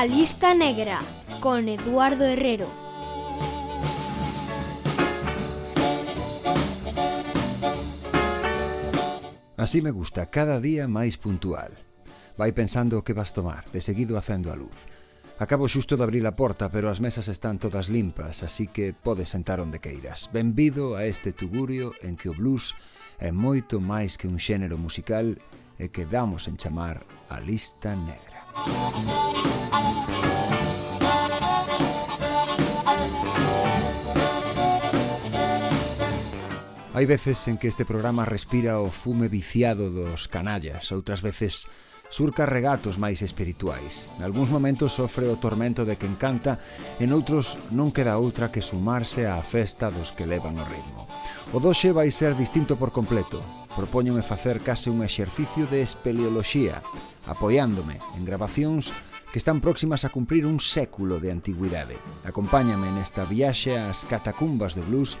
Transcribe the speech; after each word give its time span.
A 0.00 0.06
lista 0.06 0.54
negra 0.54 1.02
con 1.40 1.68
Eduardo 1.68 2.24
Herrero. 2.24 2.66
Así 9.58 9.82
me 9.82 9.90
gusta, 9.90 10.24
cada 10.32 10.56
día 10.58 10.88
máis 10.88 11.20
puntual. 11.20 11.76
Vai 12.40 12.56
pensando 12.56 12.96
o 12.96 13.04
que 13.04 13.12
vas 13.12 13.36
tomar, 13.36 13.68
de 13.76 13.84
seguido 13.84 14.16
acendo 14.16 14.48
a 14.48 14.56
luz. 14.56 14.88
Acabo 15.36 15.68
xusto 15.68 16.00
de 16.00 16.08
abrir 16.08 16.24
a 16.24 16.32
porta, 16.32 16.72
pero 16.72 16.88
as 16.88 17.04
mesas 17.04 17.28
están 17.28 17.60
todas 17.60 17.92
limpas, 17.92 18.40
así 18.40 18.72
que 18.72 18.96
podes 18.96 19.28
sentar 19.28 19.60
onde 19.60 19.84
queiras. 19.84 20.32
Benvido 20.32 20.96
a 20.96 21.04
este 21.04 21.36
tugurio 21.36 21.92
en 22.00 22.16
que 22.16 22.32
o 22.32 22.36
blues 22.40 22.72
é 23.20 23.36
moito 23.36 23.84
máis 23.84 24.16
que 24.16 24.32
un 24.32 24.40
xénero 24.40 24.80
musical 24.80 25.36
e 25.76 25.92
que 25.92 26.08
damos 26.08 26.48
en 26.48 26.56
chamar 26.56 27.04
a 27.28 27.36
lista 27.36 27.92
negra. 27.92 28.29
Hai 37.00 37.08
veces 37.08 37.40
en 37.48 37.56
que 37.56 37.64
este 37.64 37.88
programa 37.88 38.28
respira 38.28 38.76
o 38.76 38.92
fume 38.92 39.32
viciado 39.32 39.88
dos 39.88 40.28
canallas, 40.28 40.92
outras 40.92 41.24
veces 41.24 41.64
surca 42.10 42.44
regatos 42.44 43.00
máis 43.00 43.24
espirituais. 43.24 44.12
En 44.18 44.26
algúns 44.26 44.52
momentos 44.52 44.98
sofre 44.98 45.24
o 45.30 45.40
tormento 45.40 45.88
de 45.88 45.96
quen 45.96 46.18
canta, 46.20 46.60
en 47.00 47.16
outros 47.16 47.56
non 47.72 47.88
queda 47.88 48.20
outra 48.20 48.52
que 48.52 48.60
sumarse 48.60 49.24
á 49.24 49.40
festa 49.40 49.88
dos 49.88 50.12
que 50.12 50.28
levan 50.28 50.60
o 50.60 50.66
ritmo. 50.68 51.08
O 51.54 51.62
doxe 51.62 51.88
vai 51.94 52.12
ser 52.12 52.36
distinto 52.36 52.76
por 52.76 52.92
completo. 52.92 53.40
Propóñome 53.72 54.20
facer 54.20 54.60
case 54.60 54.92
un 54.92 55.00
exercicio 55.00 55.64
de 55.70 55.80
espeleoloxía, 55.80 56.84
apoiándome 57.26 58.00
en 58.16 58.24
grabacións 58.24 58.92
que 59.32 59.38
están 59.38 59.60
próximas 59.60 60.04
a 60.04 60.10
cumprir 60.10 60.46
un 60.46 60.58
século 60.58 61.20
de 61.20 61.30
antigüidade. 61.30 61.96
Acompáñame 62.26 62.90
nesta 62.90 63.24
viaxe 63.24 63.78
ás 63.78 64.02
catacumbas 64.04 64.74
do 64.74 64.82
blues 64.82 65.14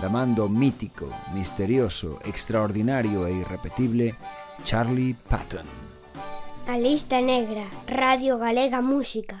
da 0.00 0.08
mando 0.08 0.46
mítico, 0.48 1.08
misterioso, 1.34 2.20
extraordinario 2.24 3.26
e 3.26 3.42
irrepetible 3.42 4.14
Charlie 4.64 5.16
Patton. 5.28 5.66
A 6.68 6.76
lista 6.76 7.20
negra, 7.20 7.64
Radio 7.88 8.36
Galega 8.36 8.80
Música. 8.84 9.40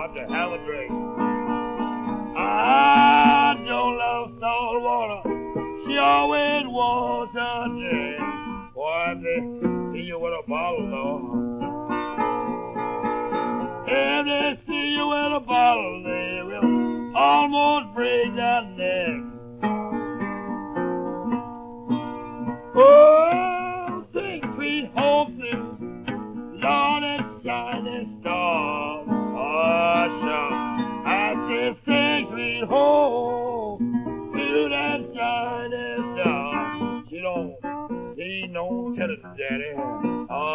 Got 0.00 0.16
to 0.16 0.24
have 0.32 0.52
a 0.52 0.58
drink. 0.64 0.90
I 2.34 3.52
don't 3.66 3.98
love 3.98 4.32
saltwater. 4.40 5.20
She 5.84 5.98
always 5.98 6.64
wants 6.68 7.36
a 7.36 7.68
drink. 7.68 8.18
Boy, 8.74 9.14
they 9.20 9.40
see 9.92 10.04
you 10.06 10.18
with 10.18 10.32
a 10.32 10.42
bottle, 10.48 10.88
though. 10.88 11.20
If 13.86 14.24
they 14.24 14.58
see 14.66 14.86
you 14.96 15.06
with 15.06 15.32
a 15.36 15.40
bottle, 15.46 16.02
they 16.02 16.44
will 16.48 17.14
almost 17.14 17.94
break 17.94 18.34
that 18.36 18.64
neck. 18.78 19.20
Oh, 22.74 24.04
sing 24.14 24.40
sweet 24.54 24.90
and 24.96 26.62
Lord 26.62 26.99
daddy. 39.50 39.74
Oh, 40.30 40.54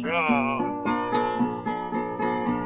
sure. 0.00 0.58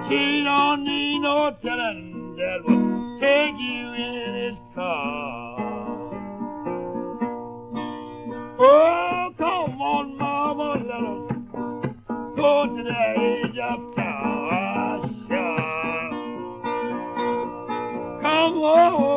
She 0.08 0.44
don't 0.44 0.84
need 0.84 1.18
no 1.20 1.50
telling 1.62 2.36
daddy 2.38 2.76
take 3.20 3.58
you 3.58 3.92
in 3.94 4.34
his 4.44 4.58
car. 4.74 5.56
Oh, 8.62 9.34
come 9.38 9.80
on, 9.80 10.18
mama, 10.18 10.68
let 10.86 11.02
us 11.02 11.22
go 12.36 12.66
to 12.66 12.82
the 12.82 12.98
edge 13.18 13.58
of 13.58 13.80
town. 13.96 15.26
Sure. 15.28 16.60
Come 18.22 18.54
on, 18.62 19.09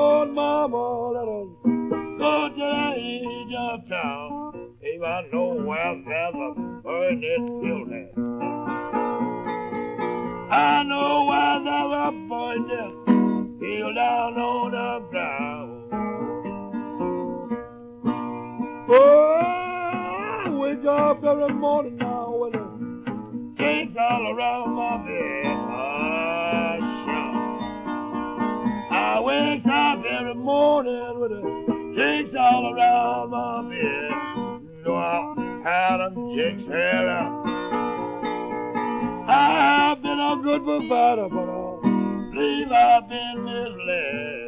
I 5.24 5.28
know 5.32 5.54
where 5.54 5.96
there's 6.06 6.36
a 6.36 6.54
burning 6.84 7.62
building. 7.62 8.10
I 10.52 10.84
know 10.84 11.26
where 11.30 11.64
there's 11.64 11.94
a 11.94 12.12
burning 12.28 13.58
feel 13.58 13.94
down 13.94 14.38
on 14.38 14.72
the 14.72 15.00
ground. 15.10 15.72
Oh, 18.90 19.40
I 20.46 20.50
wake 20.50 20.86
up 20.86 21.24
every 21.24 21.54
morning 21.54 21.98
now 21.98 22.36
with 22.36 22.56
a 22.56 22.58
cakes 23.58 23.96
all 23.98 24.28
around 24.36 24.74
my 24.76 24.98
bed. 24.98 25.58
Ah, 25.70 26.78
sure. 27.06 27.36
I 28.92 29.20
wake 29.22 29.66
up 29.68 30.04
every 30.06 30.36
morning 30.36 31.20
with 31.20 31.32
a 31.32 31.42
cakes 31.96 32.36
all 32.38 32.74
around 32.74 33.30
my 33.30 33.62
bed. 33.70 34.13
Adam 35.66 36.36
Jakes 36.36 36.68
head 36.68 37.08
out. 37.08 37.46
I've 39.30 40.02
been 40.02 40.20
a 40.20 40.36
good 40.44 40.64
provider, 40.66 41.30
but 41.30 41.48
I 41.48 41.80
believe 42.32 42.72
I've 42.72 43.08
been 43.08 43.44
misled. 43.46 44.44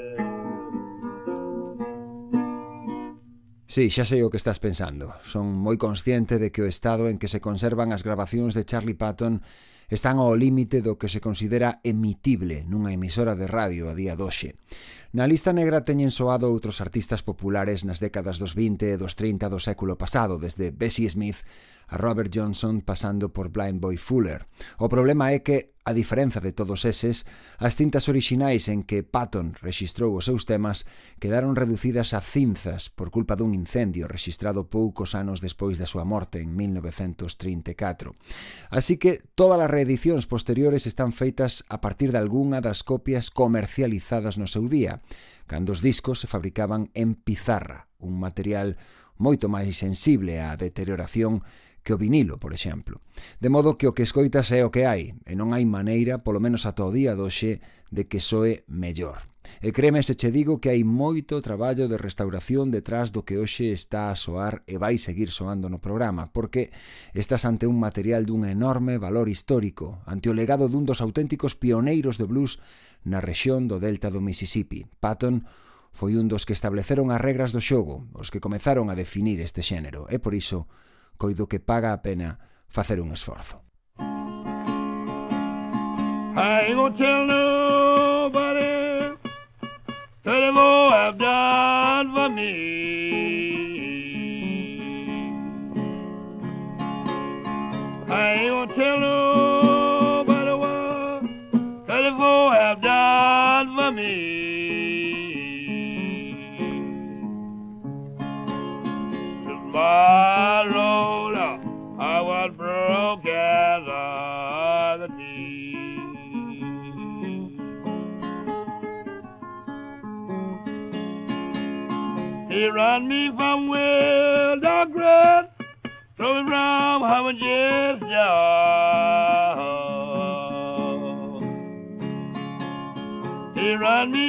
Sí, 3.68 3.90
xa 3.90 4.04
sei 4.04 4.24
o 4.24 4.30
que 4.30 4.38
estás 4.38 4.60
pensando. 4.60 5.16
Son 5.24 5.48
moi 5.48 5.80
consciente 5.80 6.36
de 6.36 6.52
que 6.52 6.64
o 6.64 6.68
estado 6.68 7.08
en 7.08 7.16
que 7.16 7.32
se 7.32 7.40
conservan 7.40 7.96
as 7.96 8.04
grabacións 8.04 8.52
de 8.52 8.68
Charlie 8.68 9.00
Patton 9.00 9.40
están 9.88 10.18
ao 10.18 10.36
límite 10.36 10.82
do 10.82 10.98
que 11.00 11.08
se 11.08 11.22
considera 11.24 11.80
emitible 11.86 12.68
nunha 12.68 12.92
emisora 12.92 13.40
de 13.40 13.48
radio 13.48 13.88
a 13.88 13.96
día 13.96 14.20
doxe. 14.20 14.60
Na 15.16 15.32
lista 15.32 15.56
negra 15.56 15.88
teñen 15.88 16.12
soado 16.12 16.52
outros 16.52 16.84
artistas 16.84 17.24
populares 17.24 17.88
nas 17.88 18.04
décadas 18.04 18.36
dos 18.36 18.52
20 18.52 18.84
e 18.84 19.00
dos 19.00 19.16
30 19.16 19.48
do 19.48 19.64
século 19.64 19.96
pasado, 19.96 20.44
desde 20.44 20.76
Bessie 20.76 21.08
Smith 21.08 21.40
a 21.88 21.98
Robert 21.98 22.30
Johnson 22.34 22.82
pasando 22.82 23.30
por 23.30 23.50
Blind 23.50 23.80
Boy 23.80 23.98
Fuller. 23.98 24.48
O 24.78 24.90
problema 24.90 25.32
é 25.32 25.40
que, 25.40 25.76
a 25.86 25.94
diferenza 25.94 26.42
de 26.42 26.52
todos 26.52 26.82
eses, 26.84 27.30
as 27.62 27.78
cintas 27.78 28.10
orixinais 28.10 28.66
en 28.74 28.82
que 28.82 29.06
Patton 29.06 29.54
rexistrou 29.62 30.18
os 30.18 30.26
seus 30.26 30.50
temas 30.50 30.90
quedaron 31.22 31.54
reducidas 31.54 32.18
a 32.18 32.26
cinzas 32.26 32.90
por 32.90 33.14
culpa 33.14 33.38
dun 33.38 33.54
incendio 33.54 34.10
rexistrado 34.10 34.66
poucos 34.66 35.14
anos 35.14 35.46
despois 35.46 35.78
da 35.78 35.86
súa 35.86 36.02
morte 36.02 36.42
en 36.42 36.58
1934. 36.58 38.18
Así 38.74 38.98
que 38.98 39.22
todas 39.38 39.62
as 39.62 39.70
reedicións 39.70 40.26
posteriores 40.26 40.90
están 40.90 41.14
feitas 41.14 41.62
a 41.70 41.86
partir 41.86 42.10
de 42.10 42.18
algunha 42.18 42.66
das 42.66 42.82
copias 42.82 43.30
comercializadas 43.30 44.42
no 44.42 44.50
seu 44.50 44.66
día, 44.66 45.05
cando 45.48 45.72
os 45.72 45.82
discos 45.82 46.20
se 46.20 46.28
fabricaban 46.28 46.90
en 46.94 47.16
pizarra, 47.16 47.88
un 47.98 48.18
material 48.20 48.78
moito 49.16 49.48
máis 49.48 49.78
sensible 49.78 50.42
á 50.42 50.58
deterioración 50.60 51.46
que 51.86 51.94
o 51.94 52.02
vinilo, 52.02 52.42
por 52.42 52.52
exemplo. 52.52 53.00
De 53.40 53.54
modo 53.54 53.78
que 53.78 53.86
o 53.86 53.94
que 53.94 54.04
escoitas 54.04 54.50
é 54.52 54.66
o 54.66 54.74
que 54.74 54.90
hai, 54.90 55.14
e 55.24 55.34
non 55.38 55.54
hai 55.54 55.64
maneira, 55.70 56.26
polo 56.26 56.42
menos 56.42 56.66
ata 56.66 56.82
o 56.82 56.92
día 56.92 57.14
doxe, 57.14 57.62
de 57.94 58.10
que 58.10 58.20
soe 58.20 58.66
mellor. 58.66 59.35
E 59.62 59.72
creme 59.72 60.04
se 60.04 60.16
che 60.16 60.32
digo 60.32 60.60
que 60.60 60.72
hai 60.72 60.84
moito 60.84 61.42
traballo 61.42 61.88
de 61.88 61.98
restauración 61.98 62.72
detrás 62.72 63.12
do 63.12 63.24
que 63.24 63.38
hoxe 63.38 63.72
está 63.72 64.12
a 64.12 64.20
soar 64.20 64.66
e 64.66 64.78
vai 64.78 64.98
seguir 64.98 65.32
soando 65.32 65.70
no 65.70 65.80
programa, 65.80 66.32
porque 66.34 66.72
estás 67.14 67.46
ante 67.46 67.66
un 67.66 67.80
material 67.80 68.26
dun 68.26 68.46
enorme 68.46 68.98
valor 68.98 69.30
histórico, 69.30 70.02
ante 70.06 70.28
o 70.30 70.38
legado 70.38 70.70
dun 70.70 70.84
dos 70.84 71.02
auténticos 71.02 71.54
pioneiros 71.54 72.18
do 72.18 72.28
blues 72.28 72.62
na 73.06 73.22
rexión 73.22 73.70
do 73.70 73.78
delta 73.78 74.10
do 74.10 74.20
Mississippi. 74.20 74.90
Patton 75.00 75.46
foi 75.96 76.20
un 76.20 76.28
dos 76.28 76.44
que 76.44 76.52
estableceron 76.52 77.08
as 77.08 77.24
regras 77.24 77.56
do 77.56 77.64
xogo, 77.64 78.10
os 78.12 78.28
que 78.28 78.44
comezaron 78.44 78.92
a 78.92 79.00
definir 79.00 79.40
este 79.40 79.64
xénero, 79.64 80.12
e 80.12 80.20
por 80.20 80.36
iso 80.36 80.68
coido 81.16 81.48
que 81.48 81.64
paga 81.64 81.96
a 81.96 82.04
pena 82.04 82.42
facer 82.68 83.00
un 83.00 83.16
esforzo. 83.16 83.64
I 86.36 86.68
ain't 86.68 86.76
gonna 86.76 86.98
tell 86.98 87.26
no 87.26 87.95
that 90.26 90.42
it 90.42 90.58
all 90.58 90.90
have 90.90 91.18
done 91.20 92.14
for 92.14 92.30
me. 92.30 93.55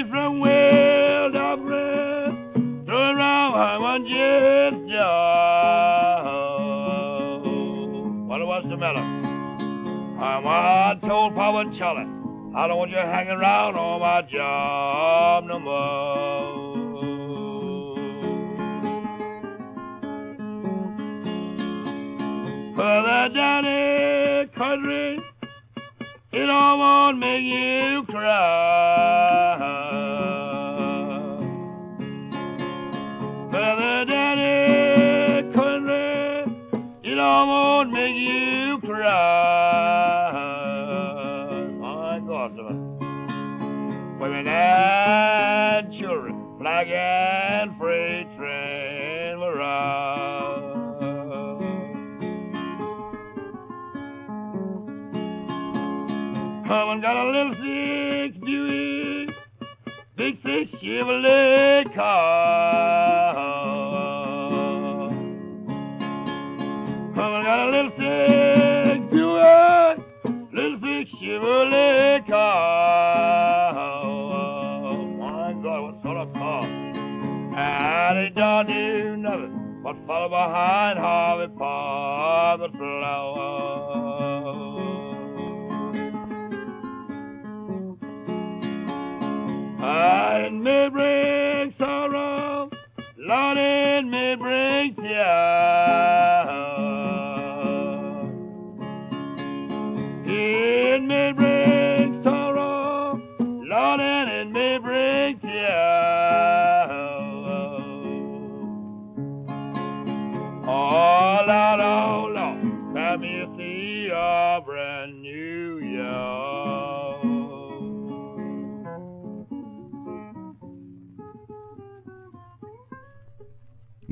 From 0.09 0.41
well 0.41 1.31
run, 1.31 2.85
throw 2.87 3.15
me 3.15 3.21
from 3.21 3.53
Howard 3.55 4.07
Jess 4.07 4.73
What 8.29 8.47
was 8.47 8.65
the 8.69 8.77
matter? 8.77 9.01
I'm 9.01 10.47
I 10.47 10.99
told 11.07 11.35
Papa 11.35 11.59
and 11.59 11.77
Charlie, 11.77 12.07
I 12.55 12.67
don't 12.67 12.79
want 12.79 12.91
you 12.91 12.97
hanging 12.97 13.33
around 13.33 13.77
on 13.77 14.01
my 14.01 14.23
job 14.23 15.45
no 15.45 15.59
more. 15.59 16.77
Down 23.35 23.65
the 23.65 24.49
country, 24.55 25.21
it 26.33 26.49
all 26.49 26.79
won't 26.79 27.19
make 27.19 27.43
you 27.43 28.05
cry. 28.05 29.76
Follow 80.07 80.29
behind 80.29 80.99
Harvey 80.99 81.53
Park 81.57 82.61
flower. 82.71 83.46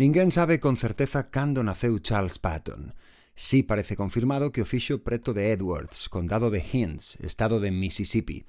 Ninguén 0.05 0.33
sabe 0.33 0.61
con 0.61 0.77
certeza 0.77 1.33
cando 1.33 1.65
naceu 1.65 1.97
Charles 1.97 2.37
Patton. 2.37 2.93
Si 3.35 3.57
sí 3.57 3.63
parece 3.65 3.97
confirmado 3.97 4.53
que 4.53 4.61
o 4.61 4.69
fixo 4.69 5.01
preto 5.01 5.33
de 5.33 5.51
Edwards, 5.51 6.13
condado 6.13 6.53
de 6.53 6.61
Hinds, 6.61 7.17
estado 7.25 7.59
de 7.59 7.73
Mississippi. 7.73 8.45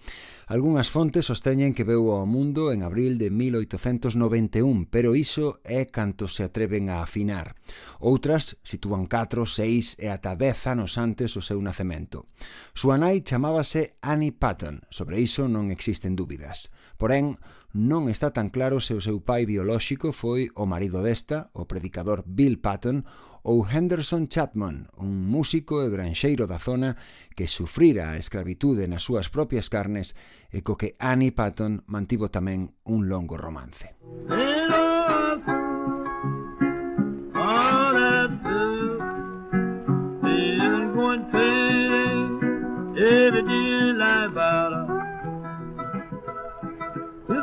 Algúnas 0.52 0.92
fontes 0.92 1.32
sosteñen 1.32 1.72
que 1.72 1.88
veu 1.88 2.12
ao 2.12 2.28
mundo 2.28 2.76
en 2.76 2.84
abril 2.84 3.16
de 3.16 3.32
1891, 3.32 4.92
pero 4.92 5.16
iso 5.16 5.64
é 5.64 5.88
canto 5.88 6.28
se 6.28 6.44
atreven 6.44 6.92
a 6.92 7.00
afinar. 7.00 7.56
Outras 8.04 8.60
sitúan 8.68 9.08
4, 9.08 9.48
6 9.48 10.04
e 10.04 10.12
ata 10.12 10.36
10 10.36 10.76
anos 10.76 11.00
antes 11.00 11.40
o 11.40 11.42
seu 11.42 11.64
nacemento. 11.64 12.28
Súa 12.76 13.00
nai 13.00 13.24
chamábase 13.24 13.96
Annie 14.04 14.36
Patton, 14.36 14.84
sobre 14.92 15.24
iso 15.24 15.48
non 15.48 15.72
existen 15.72 16.20
dúbidas. 16.20 16.68
Porén, 17.00 17.40
non 17.76 18.08
está 18.08 18.32
tan 18.32 18.48
claro 18.48 18.80
se 18.80 18.96
o 18.96 19.04
seu 19.04 19.20
pai 19.20 19.44
biolóxico 19.44 20.16
foi 20.16 20.48
o 20.56 20.64
marido 20.64 21.04
desta, 21.04 21.52
o 21.52 21.68
predicador 21.68 22.24
Bill 22.24 22.64
Patton, 22.64 23.04
ou 23.44 23.68
Henderson 23.68 24.32
Chapman, 24.32 24.88
un 24.96 25.28
músico 25.28 25.84
e 25.84 25.92
granxeiro 25.92 26.48
da 26.48 26.56
zona 26.56 26.96
que 27.36 27.52
sufrira 27.52 28.16
a 28.16 28.18
escravitude 28.18 28.88
nas 28.88 29.04
súas 29.04 29.28
propias 29.28 29.68
carnes 29.68 30.16
e 30.56 30.64
co 30.64 30.80
que 30.80 30.96
Annie 31.04 31.36
Patton 31.36 31.84
mantivo 31.92 32.32
tamén 32.32 32.72
un 32.88 33.12
longo 33.12 33.36
romance. 33.36 33.92
Hello. 34.32 34.95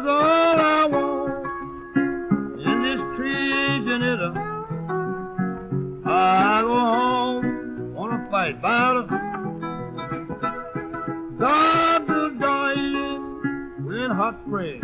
Is 0.03 0.09
all 0.09 0.61
I 0.61 0.85
want 0.87 1.47
in 2.59 2.77
this 2.83 3.01
treason 3.17 4.03
it 4.03 4.21
I 6.05 6.63
go 6.63 6.75
home, 6.75 7.95
wanna 7.95 8.27
fight 8.31 8.61
battle. 8.61 9.07
God 11.39 12.09
will 12.09 12.31
dying 12.39 13.23
in 13.87 14.11
hot 14.11 14.35
springs. 14.45 14.83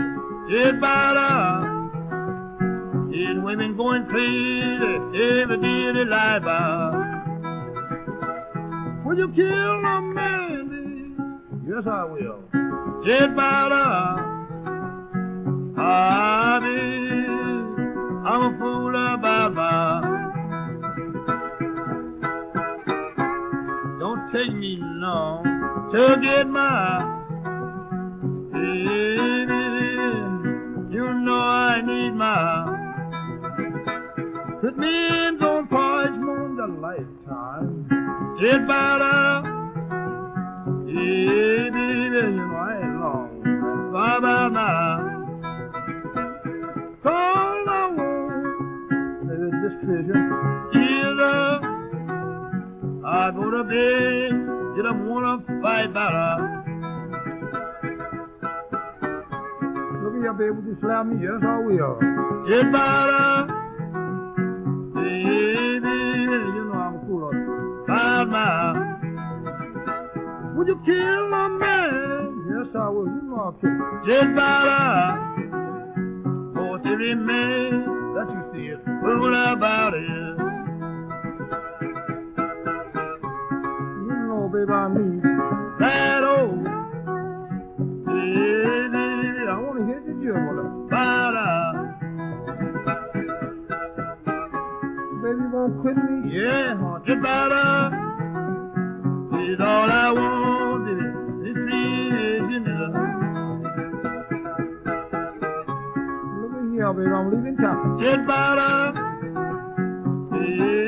It 0.50 0.80
better. 0.80 1.64
These 3.10 3.38
women 3.42 3.76
going 3.76 4.06
crazy 4.06 4.84
every 5.42 5.56
day 5.56 5.92
they 5.94 6.04
lie 6.04 6.38
by. 6.38 6.94
Will 9.04 9.18
you 9.18 9.28
kill 9.34 9.84
a 9.84 10.00
man? 10.00 11.50
Yes, 11.66 11.86
I 11.86 12.04
will. 12.04 12.44
It 13.04 13.34
better. 13.34 14.27
I. 15.90 16.58
I'm 18.28 18.42
a 18.42 18.58
fool 18.58 18.90
about 18.90 19.54
my. 19.54 20.00
Don't 23.98 24.32
take 24.32 24.52
me 24.54 24.78
long 24.80 25.44
to 25.92 26.18
get 26.22 26.46
my. 26.48 27.16
Baby, 28.52 29.64
you 30.94 31.06
know 31.24 31.40
I 31.40 31.80
need 31.80 32.14
my. 32.14 32.74
It 34.62 34.76
means 34.76 35.40
on 35.42 35.68
parchment 35.68 36.60
a 36.60 36.66
lifetime. 36.66 37.86
It's 38.40 38.56
about 38.64 39.00
a 39.00 39.17
To 53.48 53.64
bed, 53.64 54.30
you 54.76 54.82
don't 54.82 55.08
wanna 55.08 55.42
fight 55.62 55.92
better. 55.92 56.36
Look 60.02 60.14
your 60.22 60.34
baby, 60.34 60.50
would 60.50 60.66
you 60.66 60.76
slap 60.80 61.06
me? 61.06 61.16
Yes, 61.22 61.42
I 61.42 61.58
will. 61.58 61.98
It's 62.46 62.64
better. 62.64 63.46
Baby, 64.94 65.96
you 66.54 66.64
know 66.68 66.78
I'm 66.78 66.98
cool. 67.08 67.32
Five 67.88 68.28
miles. 68.28 68.76
Would 70.56 70.68
you 70.68 70.78
kill 70.84 71.28
my 71.30 71.48
man? 71.48 72.44
Yes, 72.50 72.76
I 72.76 72.88
will. 72.90 73.06
You 73.06 73.22
know 73.22 73.40
I'll 73.40 73.52
kill 73.60 73.70
him. 73.70 74.02
Just 74.06 74.28
better. 74.36 75.18
For 76.54 76.78
to 76.78 76.90
remain 76.90 77.84
that 78.14 78.28
you 78.30 78.42
see 78.52 78.66
it. 78.68 78.80
Fool 79.02 79.34
about 79.34 79.94
it. 79.94 80.37
Know, 84.66 84.66
baby, 84.66 84.72
I 84.72 85.78
that 85.78 86.24
old. 86.24 86.66
I 89.48 89.58
want 89.60 89.78
to 89.78 89.84
hit 89.86 90.02
the. 90.04 90.14
Better. 90.90 91.62
Baby, 95.22 95.42
you 95.42 95.50
won't 95.52 95.80
quit 95.80 95.96
me? 95.96 96.30
Yeah, 96.34 96.74
want 96.74 97.06
you 97.06 97.16
better. 97.16 97.90
Is 99.52 99.60
all 99.60 99.90
I 99.90 100.12
want 100.12 100.48
here, 106.78 106.92
baby, 106.92 107.10
I'm 107.10 107.30
leaving 107.30 107.56
town. 107.56 107.98
Get 107.98 108.26
better. 108.26 108.92
Baby, 110.30 110.87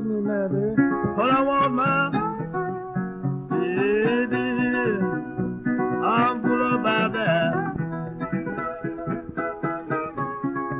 Don't 0.00 0.08
make 0.08 0.16
me 0.16 0.30
mad, 0.30 0.48
baby. 0.50 0.82
All 1.20 1.30
I 1.30 1.40
want, 1.42 1.72
my 1.74 2.10
baby, 3.50 4.46
I'm 6.06 6.40
full 6.42 6.74
about 6.74 7.12
that. 7.12 7.52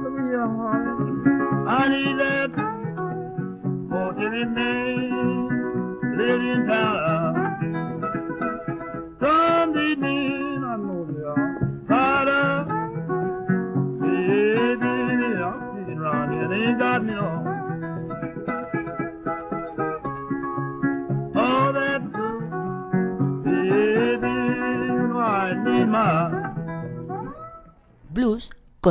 Look 0.03 0.17
at 0.17 0.25
here, 0.25 0.49
honey. 0.49 1.05
I 1.69 1.89
need 1.91 2.17
that 2.19 2.51
for 3.91 4.09
to 4.15 4.27
remain 4.27 5.49
living 6.17 6.67
town. 6.67 7.30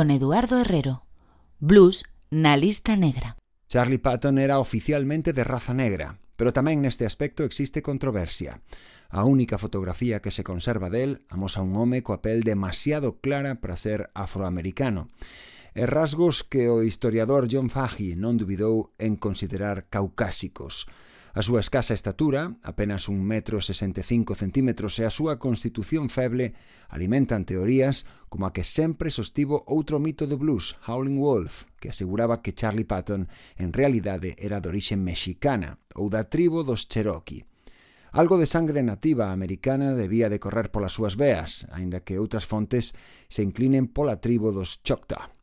con 0.00 0.10
Eduardo 0.10 0.58
Herrero. 0.58 1.04
Blues 1.58 2.06
na 2.30 2.56
lista 2.56 2.96
negra. 2.96 3.36
Charlie 3.68 3.98
Patton 3.98 4.38
era 4.38 4.58
oficialmente 4.58 5.34
de 5.34 5.44
raza 5.44 5.74
negra, 5.76 6.16
pero 6.40 6.56
tamén 6.56 6.80
neste 6.80 7.04
aspecto 7.04 7.44
existe 7.44 7.84
controversia. 7.84 8.64
A 9.12 9.28
única 9.28 9.60
fotografía 9.60 10.24
que 10.24 10.32
se 10.32 10.40
conserva 10.40 10.88
del 10.88 11.28
amosa 11.28 11.60
un 11.60 11.76
home 11.76 12.00
coa 12.00 12.24
pel 12.24 12.48
demasiado 12.48 13.20
clara 13.20 13.60
para 13.60 13.76
ser 13.76 14.08
afroamericano 14.16 15.12
e 15.76 15.84
rasgos 15.84 16.48
que 16.48 16.72
o 16.72 16.80
historiador 16.80 17.44
John 17.52 17.68
Fahey 17.68 18.16
non 18.16 18.40
dubidou 18.40 18.96
en 18.96 19.20
considerar 19.20 19.92
caucásicos. 19.92 20.88
A 21.30 21.46
súa 21.46 21.62
escasa 21.62 21.94
estatura, 21.94 22.58
apenas 22.66 23.06
un 23.06 23.22
metro 23.22 23.62
65 23.62 24.34
centímetros, 24.34 24.98
e 24.98 25.06
a 25.06 25.14
súa 25.14 25.38
constitución 25.38 26.10
feble 26.10 26.58
alimentan 26.90 27.46
teorías 27.46 28.02
como 28.30 28.46
a 28.46 28.54
que 28.54 28.62
sempre 28.62 29.10
sostivo 29.10 29.66
outro 29.66 29.98
mito 29.98 30.24
do 30.30 30.38
blues, 30.38 30.78
Howling 30.86 31.18
Wolf, 31.18 31.66
que 31.82 31.90
aseguraba 31.90 32.40
que 32.40 32.54
Charlie 32.54 32.86
Patton 32.86 33.26
en 33.58 33.74
realidade 33.74 34.38
era 34.38 34.62
de 34.62 34.70
orixe 34.70 34.94
mexicana 34.94 35.82
ou 35.98 36.06
da 36.06 36.30
tribo 36.30 36.62
dos 36.62 36.86
Cherokee. 36.86 37.42
Algo 38.14 38.38
de 38.38 38.46
sangre 38.46 38.86
nativa 38.86 39.34
americana 39.34 39.98
debía 39.98 40.30
de 40.30 40.38
correr 40.38 40.70
polas 40.70 40.94
súas 40.94 41.18
veas, 41.18 41.66
aínda 41.74 42.06
que 42.06 42.22
outras 42.22 42.46
fontes 42.46 42.94
se 43.26 43.42
inclinen 43.42 43.90
pola 43.90 44.22
tribo 44.22 44.54
dos 44.54 44.78
Choctaw. 44.86 45.39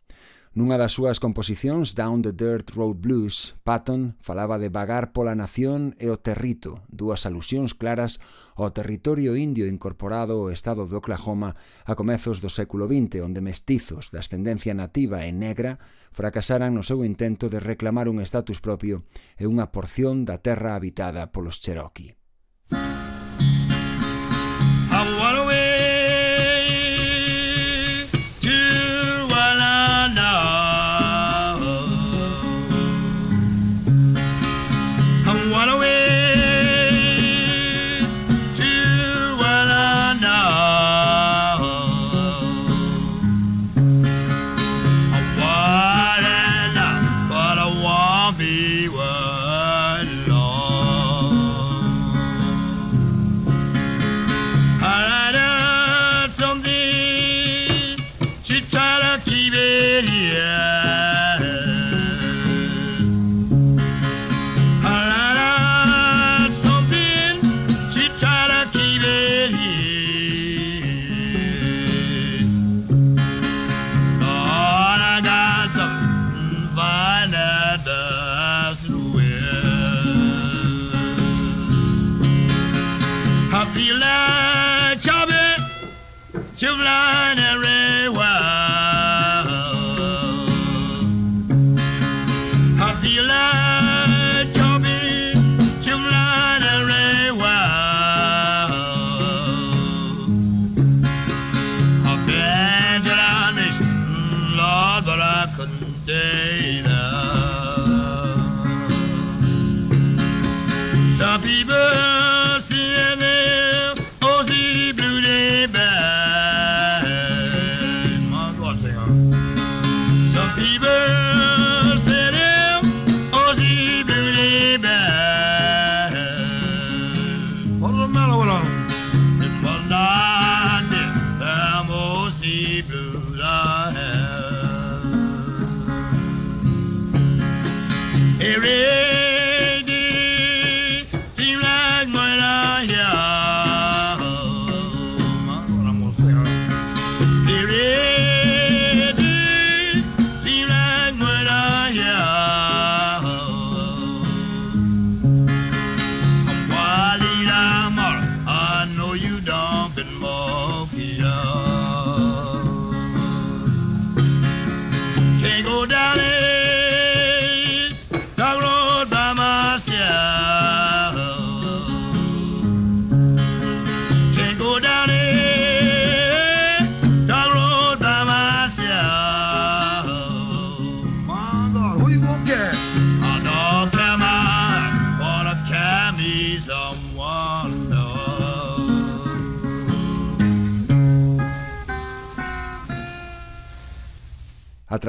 Nunha 0.58 0.82
das 0.82 0.98
súas 0.98 1.22
composicións, 1.22 1.94
Down 1.94 2.26
the 2.26 2.34
Dirt 2.34 2.74
Road 2.74 2.98
Blues, 2.98 3.54
Patton 3.62 4.18
falaba 4.26 4.58
de 4.58 4.74
vagar 4.74 5.14
pola 5.14 5.38
nación 5.38 5.94
e 6.02 6.10
o 6.10 6.18
territo, 6.18 6.82
dúas 6.90 7.30
alusións 7.30 7.78
claras 7.78 8.18
ao 8.58 8.74
territorio 8.74 9.38
indio 9.38 9.70
incorporado 9.70 10.34
ao 10.42 10.50
estado 10.50 10.90
de 10.90 10.98
Oklahoma 10.98 11.54
a 11.86 11.94
comezos 11.94 12.42
do 12.42 12.50
século 12.50 12.90
XX, 12.90 13.22
onde 13.22 13.38
mestizos 13.38 14.10
de 14.10 14.18
ascendencia 14.18 14.74
nativa 14.74 15.30
e 15.30 15.32
negra 15.32 15.78
fracasaran 16.10 16.74
no 16.74 16.82
seu 16.82 17.06
intento 17.06 17.54
de 17.54 17.62
reclamar 17.62 18.10
un 18.10 18.18
estatus 18.18 18.58
propio 18.58 19.06
e 19.38 19.46
unha 19.46 19.70
porción 19.70 20.26
da 20.26 20.42
terra 20.42 20.74
habitada 20.74 21.30
polos 21.30 21.62
Cherokee. 21.62 22.17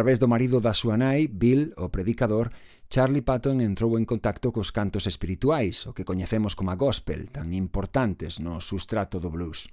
través 0.09 0.25
do 0.25 0.33
marido 0.33 0.65
da 0.65 0.73
súa 0.73 0.97
nai, 0.97 1.29
Bill, 1.29 1.77
o 1.77 1.93
predicador, 1.93 2.49
Charlie 2.89 3.21
Patton 3.21 3.61
entrou 3.61 3.93
en 4.01 4.09
contacto 4.09 4.49
cos 4.57 4.73
cantos 4.73 5.05
espirituais, 5.05 5.85
o 5.85 5.93
que 5.93 6.09
coñecemos 6.09 6.57
como 6.57 6.73
a 6.73 6.81
gospel, 6.81 7.29
tan 7.29 7.53
importantes 7.53 8.41
no 8.41 8.57
sustrato 8.65 9.21
do 9.21 9.29
blues. 9.29 9.69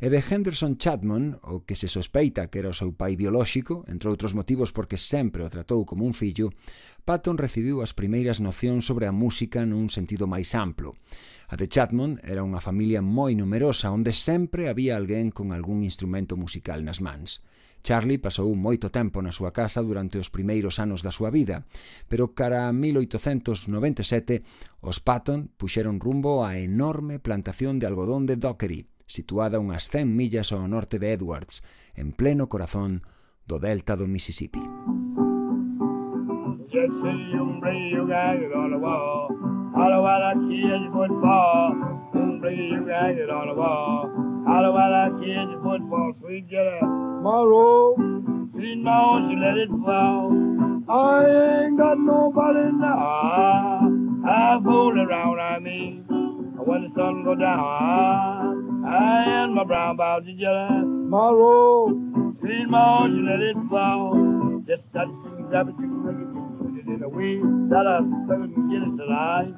E 0.00 0.08
de 0.08 0.24
Henderson 0.24 0.80
Chapman, 0.80 1.36
o 1.44 1.68
que 1.68 1.76
se 1.76 1.92
sospeita 1.92 2.48
que 2.48 2.64
era 2.64 2.72
o 2.72 2.78
seu 2.80 2.96
pai 2.96 3.12
biolóxico, 3.12 3.84
entre 3.84 4.08
outros 4.08 4.32
motivos 4.32 4.72
porque 4.72 4.96
sempre 4.96 5.44
o 5.44 5.52
tratou 5.52 5.84
como 5.84 6.08
un 6.08 6.16
fillo, 6.16 6.48
Patton 7.04 7.36
recibiu 7.36 7.84
as 7.84 7.92
primeiras 7.92 8.40
nocións 8.40 8.88
sobre 8.88 9.04
a 9.04 9.12
música 9.12 9.68
nun 9.68 9.92
sentido 9.92 10.24
máis 10.24 10.56
amplo. 10.56 10.96
A 11.52 11.60
de 11.60 11.68
Chapman 11.68 12.24
era 12.24 12.40
unha 12.40 12.64
familia 12.64 13.04
moi 13.04 13.36
numerosa 13.36 13.92
onde 13.92 14.16
sempre 14.16 14.72
había 14.72 14.96
alguén 14.96 15.28
con 15.28 15.52
algún 15.52 15.84
instrumento 15.84 16.40
musical 16.40 16.80
nas 16.88 17.04
mans. 17.04 17.44
Charlie 17.84 18.16
pasou 18.16 18.48
moito 18.56 18.88
tempo 18.88 19.20
na 19.20 19.28
súa 19.28 19.52
casa 19.52 19.84
durante 19.84 20.16
os 20.16 20.32
primeiros 20.32 20.80
anos 20.80 21.04
da 21.04 21.12
súa 21.12 21.28
vida, 21.28 21.68
pero 22.08 22.32
cara 22.32 22.64
a 22.64 22.72
1897 22.72 24.40
os 24.80 25.04
Patton 25.04 25.52
puxeron 25.60 26.00
rumbo 26.00 26.48
á 26.48 26.56
enorme 26.56 27.20
plantación 27.20 27.76
de 27.76 27.84
algodón 27.84 28.24
de 28.24 28.40
Dockery, 28.40 28.88
situada 29.04 29.60
unhas 29.60 29.92
100 29.92 30.08
millas 30.08 30.48
ao 30.56 30.64
norte 30.64 30.96
de 30.96 31.12
Edwards, 31.12 31.60
en 31.92 32.16
pleno 32.16 32.48
corazón 32.48 33.04
do 33.44 33.60
delta 33.60 34.00
do 34.00 34.08
Mississippi. 34.08 34.64
See 36.72 36.88
sweet 46.20 46.48
jelly. 46.48 46.78
robe. 47.22 47.98
She 48.58 48.74
knows 48.76 49.30
she 49.30 49.36
let 49.36 49.56
it 49.58 49.68
fall. 49.84 50.32
I 50.88 51.64
ain't 51.64 51.78
got 51.78 51.98
nobody 51.98 52.70
now. 52.72 53.90
I 54.26 54.60
fool 54.62 54.98
around, 54.98 55.40
I 55.40 55.58
mean. 55.58 56.04
When 56.08 56.82
the 56.84 56.88
sun 56.94 57.24
go 57.24 57.34
down, 57.34 58.84
I 58.86 59.44
and 59.44 59.54
my 59.54 59.64
brown 59.64 59.96
bougie 59.96 60.36
jelly, 60.38 60.86
robe. 61.10 62.36
She 62.42 62.64
knows 62.64 63.10
she 63.12 63.20
let 63.20 63.40
it 63.40 63.56
fall. 63.68 64.62
Just 64.66 64.84
that 64.94 65.06
rabbit 65.52 65.74
you 65.78 65.86
make 65.86 66.80
it 66.80 66.88
in 66.88 67.02
a 67.02 67.08
way 67.08 67.36
that 67.68 67.86
I 67.86 68.00
couldn't 68.26 68.54
get 68.70 68.80
it 68.80 68.96
tonight. 68.96 69.52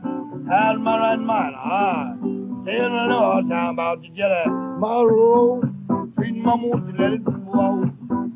Had 0.51 0.79
my 0.79 0.99
right 0.99 1.17
mind, 1.17 1.55
I 1.57 2.26
tell 2.67 2.91
me 2.91 3.15
all 3.15 3.43
time 3.49 3.75
about 3.75 4.03
the 4.03 4.09
jelly, 4.09 4.45
my 4.81 5.03
robe. 5.03 5.73
Treat 6.17 6.35
my 6.37 6.57
mood 6.57 6.83
to 6.87 7.03
let 7.03 7.13
it 7.13 7.23
flow. 7.25 7.85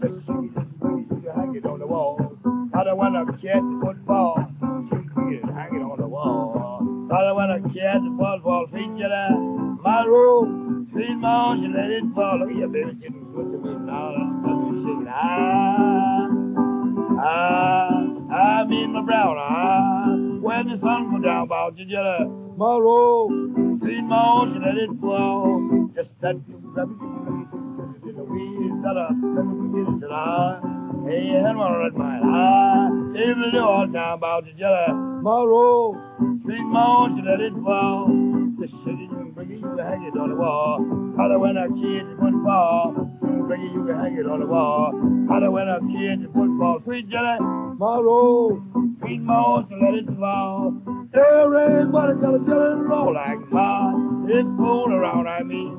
Just 0.01 0.27
shoot 0.27 0.53
it, 0.55 1.23
you 1.25 1.33
hang 1.35 1.55
it 1.57 1.67
on 1.67 1.79
the 1.81 1.87
wall. 1.87 2.21
I 2.75 2.85
don't 2.85 2.97
want 2.99 3.15
to 3.17 3.33
catch 3.43 3.61
the 3.61 3.81
football. 3.83 4.37
Shoot 4.61 5.35
it, 5.35 5.45
hang 5.51 5.75
it 5.75 5.83
on 5.83 5.99
the 5.99 6.07
wall. 6.07 6.79
I 7.13 7.21
don't 7.25 7.37
want 7.37 7.51
to 7.57 7.69
catch 7.75 8.01
the 8.05 8.13
football. 8.17 8.67
Feature 8.71 9.09
that. 9.09 9.35
My 9.83 10.05
room, 10.05 10.89
treat 10.93 11.17
my 11.17 11.51
own, 11.51 11.63
you 11.63 11.73
let 11.75 11.91
it 11.91 12.05
fall. 12.15 12.39
Look 12.39 12.51
at 12.51 12.57
your 12.57 12.69
baby 12.69 12.93
sitting 13.01 13.33
good 13.35 13.51
to 13.51 13.59
me 13.59 13.73
now. 13.83 14.15
Me 14.45 14.85
shake 14.85 15.03
it. 15.03 15.09
Ah, 15.11 16.29
ah, 17.19 17.89
I'm 18.31 18.73
in 18.73 18.93
my 18.93 19.03
brown 19.03 19.37
ah. 19.39 20.30
When 20.41 20.69
the 20.69 20.79
sun 20.81 21.11
go 21.11 21.23
down, 21.23 21.45
about 21.45 21.79
you, 21.79 21.85
jelly. 21.85 22.27
My 22.57 22.77
room, 22.77 23.81
treat 23.83 24.03
my 24.03 24.45
you 24.45 24.61
let 24.61 24.77
it 24.77 24.91
fall. 25.01 25.91
Just 25.95 26.11
that, 26.21 26.37
that, 26.75 26.89
dala 28.83 29.07
jira 30.01 30.25
hey 31.07 31.27
hen 31.45 31.57
wa 31.63 31.69
rat 31.81 31.95
my 32.03 32.17
la 32.21 32.41
even 33.23 33.51
do 33.53 33.61
all 33.73 33.87
down 33.97 34.13
about 34.19 34.45
the 34.45 34.53
jala 34.61 34.85
maro 35.27 35.69
sing 36.47 36.67
moan 36.77 37.17
to 37.17 37.23
let 37.31 37.41
it 37.49 37.57
the 38.61 38.69
city 38.85 39.07
bring 39.13 39.20
you 39.59 39.77
hang 39.83 40.05
it 40.07 40.15
on 40.19 40.31
the 40.31 40.37
wall 40.37 40.79
how 41.17 41.27
when 41.39 41.57
our 41.59 41.69
kids 41.69 42.09
one 42.23 42.39
fall 42.45 42.95
bring 43.49 43.63
you 43.75 43.87
to 43.87 43.95
hang 43.95 44.15
it 44.17 44.27
on 44.27 44.41
the 44.41 44.47
wall 44.47 44.93
how 45.29 45.43
when 45.51 45.69
our 45.69 45.81
kids 45.91 46.23
football 46.31 46.79
sweet 46.85 47.09
jala 47.11 47.39
maro 47.79 48.63
sweet 49.03 49.21
moan 49.21 49.67
to 49.69 49.75
let 49.83 49.95
it 49.99 50.07
fall 50.19 50.71
everybody 51.15 52.15
got 52.23 52.35
a 52.35 52.41
jala 52.47 52.77
roll 52.87 53.15
like 53.15 53.41
my 53.51 53.91
it's 54.31 54.49
full 54.57 54.93
around 54.93 55.27
I 55.27 55.43
mean 55.43 55.75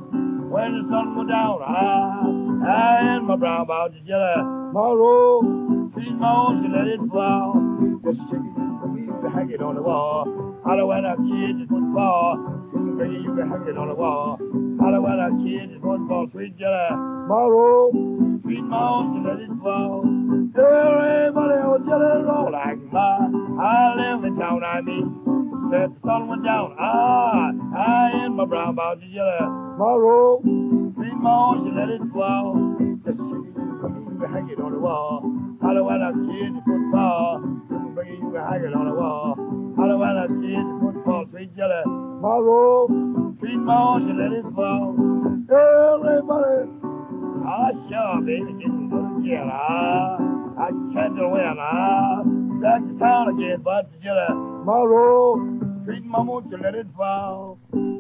when 0.52 0.76
the 0.76 0.84
sun 0.92 1.16
go 1.16 1.24
down 1.24 1.64
I 1.64 2.42
I 2.62 3.16
and 3.18 3.26
my 3.26 3.36
brown 3.38 3.62
about 3.62 3.92
jelly. 4.06 4.38
Robe, 4.72 5.92
she's 5.96 6.14
my 6.14 6.30
own, 6.30 6.72
let 6.72 6.88
it 6.88 7.02
fall. 7.10 7.58
Just 8.06 8.20
shake 8.30 8.38
it 8.38 8.62
hang 9.34 9.50
it 9.50 9.62
on 9.62 9.76
the 9.76 9.82
wall. 9.82 10.28
I 10.66 10.76
don't 10.76 10.88
want 10.88 11.06
our 11.06 11.18
kids 11.18 11.66
just 11.66 11.88
would 13.02 13.24
you 13.24 13.34
can 13.34 13.50
hang 13.50 13.66
it 13.66 13.78
on 13.78 13.88
the 13.90 13.96
wall. 13.96 14.38
I 14.38 14.92
don't 14.94 15.02
want 15.02 15.18
our 15.18 15.34
kids 15.42 15.74
just 15.74 15.82
would 15.82 16.06
fall. 16.08 16.30
Sweet 16.32 16.54
jelly, 16.58 16.94
robe, 17.50 17.98
she's 18.46 18.62
my 18.62 19.10
let 19.26 19.42
it 19.42 19.50
fall. 19.58 20.06
Everybody 20.54 21.58
on 21.66 21.82
jelly 21.90 22.22
roll 22.22 22.52
like 22.54 22.78
my. 22.94 23.26
I 23.58 23.98
live 23.98 24.24
in 24.26 24.38
town, 24.38 24.62
I 24.64 24.82
mean. 24.82 25.18
That 25.74 25.90
sun 26.06 26.28
went 26.28 26.44
down. 26.46 26.76
Ah, 26.78 27.50
I 27.74 28.26
and 28.26 28.36
my 28.36 28.46
brown 28.46 28.76
the 29.02 29.10
jelly. 29.10 29.50
Robe, 29.82 30.46
she's 31.02 31.18
my 31.18 31.58
let 31.74 31.90
it 31.90 32.06
fall. 32.14 32.54
Just 33.02 33.18
shake 33.18 33.50
it 33.50 33.82
for 33.82 33.90
me, 33.90 34.06
you 34.06 34.18
hang 34.30 34.50
it 34.50 34.62
on 34.62 34.74
the 34.74 34.80
wall. 34.80 35.26
I 35.66 35.74
don't 35.74 35.86
want 35.90 36.06
our 36.06 36.14
kids 36.14 36.54
to 36.54 36.62
football. 36.70 37.42
Baby, 37.98 38.22
you 38.22 38.30
can 38.30 38.46
hang 38.46 38.62
it 38.62 38.74
on 38.78 38.86
the 38.86 38.94
wall. 38.94 39.41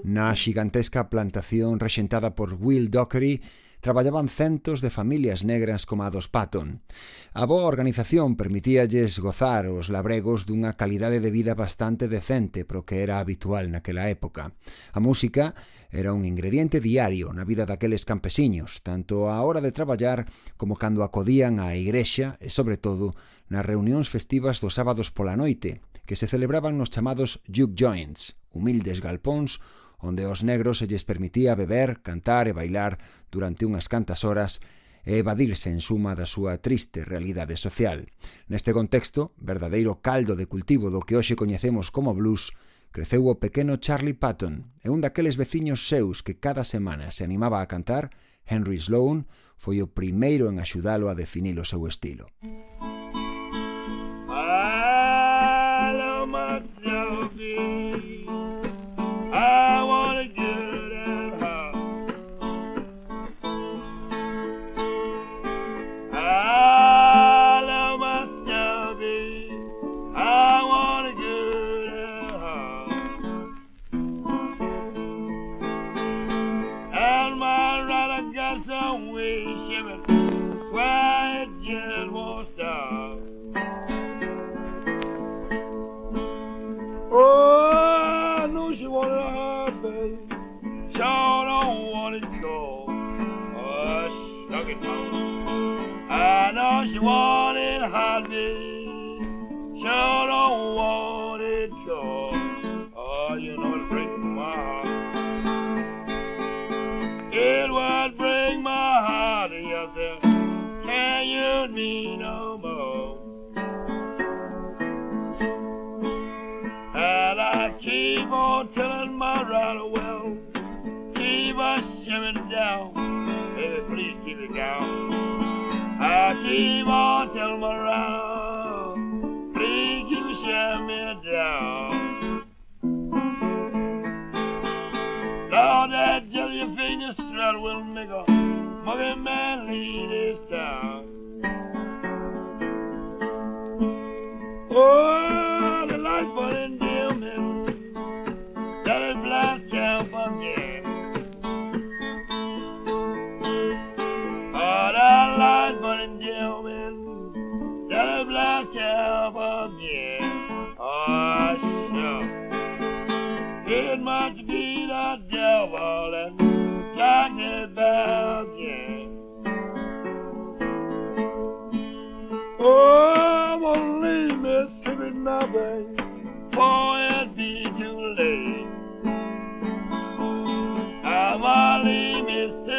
Una 0.03 0.35
gigantesca 0.35 1.09
plantación 1.09 1.79
resentada 1.79 2.35
por 2.35 2.53
Will 2.59 2.91
Dockery 2.91 3.41
traballaban 3.81 4.29
centos 4.29 4.79
de 4.79 4.89
familias 4.89 5.43
negras 5.43 5.85
como 5.89 6.05
a 6.05 6.09
dos 6.09 6.29
Patton. 6.29 6.85
A 7.33 7.43
boa 7.49 7.65
organización 7.65 8.37
permitíalles 8.37 9.17
gozar 9.17 9.65
os 9.67 9.89
labregos 9.89 10.45
dunha 10.45 10.77
calidade 10.77 11.19
de 11.19 11.33
vida 11.33 11.57
bastante 11.57 12.05
decente 12.05 12.63
pro 12.63 12.85
que 12.85 13.01
era 13.01 13.17
habitual 13.17 13.73
naquela 13.73 14.07
época. 14.07 14.53
A 14.93 15.01
música 15.01 15.57
era 15.91 16.13
un 16.13 16.23
ingrediente 16.23 16.79
diario 16.79 17.33
na 17.35 17.43
vida 17.43 17.67
daqueles 17.67 18.07
campesiños, 18.07 18.79
tanto 18.85 19.27
á 19.27 19.35
hora 19.43 19.59
de 19.59 19.75
traballar 19.75 20.29
como 20.55 20.79
cando 20.79 21.03
acodían 21.03 21.59
á 21.59 21.75
igrexa 21.75 22.39
e, 22.39 22.47
sobre 22.47 22.79
todo, 22.79 23.17
nas 23.51 23.67
reunións 23.67 24.07
festivas 24.07 24.63
dos 24.63 24.77
sábados 24.77 25.11
pola 25.11 25.35
noite, 25.35 25.83
que 26.07 26.15
se 26.15 26.31
celebraban 26.31 26.79
nos 26.79 26.93
chamados 26.93 27.43
juke 27.49 27.75
joints, 27.75 28.39
humildes 28.55 29.03
galpóns 29.03 29.59
onde 30.01 30.25
aos 30.25 30.43
negros 30.43 30.81
se 30.81 30.87
lles 30.89 31.05
permitía 31.05 31.55
beber, 31.55 32.01
cantar 32.01 32.49
e 32.49 32.53
bailar 32.53 32.97
durante 33.29 33.63
unhas 33.63 33.87
cantas 33.87 34.25
horas 34.25 34.59
e 35.05 35.17
evadirse 35.17 35.69
en 35.69 35.81
suma 35.81 36.13
da 36.13 36.29
súa 36.29 36.61
triste 36.61 37.05
realidade 37.05 37.57
social. 37.57 38.09
Neste 38.49 38.73
contexto, 38.73 39.33
verdadeiro 39.37 40.01
caldo 40.01 40.37
de 40.37 40.45
cultivo 40.45 40.89
do 40.93 41.01
que 41.01 41.17
hoxe 41.17 41.37
coñecemos 41.37 41.89
como 41.89 42.13
blues, 42.13 42.53
creceu 42.91 43.25
o 43.29 43.39
pequeno 43.39 43.77
Charlie 43.77 44.17
Patton 44.17 44.73
e 44.83 44.89
un 44.89 45.01
daqueles 45.01 45.37
veciños 45.37 45.87
seus 45.87 46.21
que 46.25 46.37
cada 46.37 46.65
semana 46.65 47.13
se 47.13 47.23
animaba 47.23 47.61
a 47.61 47.69
cantar, 47.69 48.13
Henry 48.45 48.77
Sloan, 48.81 49.29
foi 49.57 49.81
o 49.81 49.89
primeiro 49.89 50.49
en 50.49 50.57
axudalo 50.57 51.09
a 51.09 51.17
definir 51.17 51.57
o 51.61 51.65
seu 51.65 51.85
estilo. 51.85 52.29
Música 52.41 52.90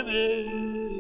Mississippi 0.05 0.99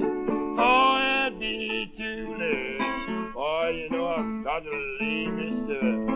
for 0.56 1.00
it 1.26 1.40
be 1.40 1.92
too 1.96 2.36
late. 2.38 3.32
Boy, 3.34 3.70
you 3.70 3.90
know 3.90 4.06
I've 4.06 4.44
got 4.44 4.62
to 4.64 4.70
leave 5.00 5.32
Mississippi. 5.32 6.12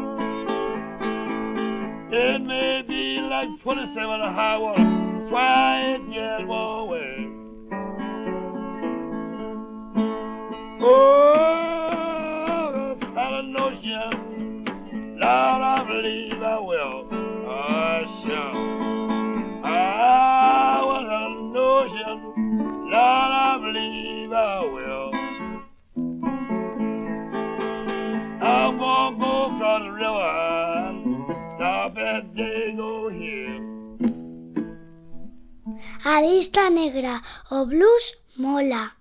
It 2.16 2.42
may 2.42 2.83
be 2.87 3.20
like 3.20 3.49
27 3.62 4.20
high 4.20 4.59
water, 4.59 5.29
try 5.29 5.94
it 5.94 6.11
get 6.12 6.46
one 6.46 6.88
A 36.09 36.21
lista 36.23 36.71
negra, 36.71 37.21
o 37.51 37.66
blues 37.66 38.14
mola. 38.37 38.95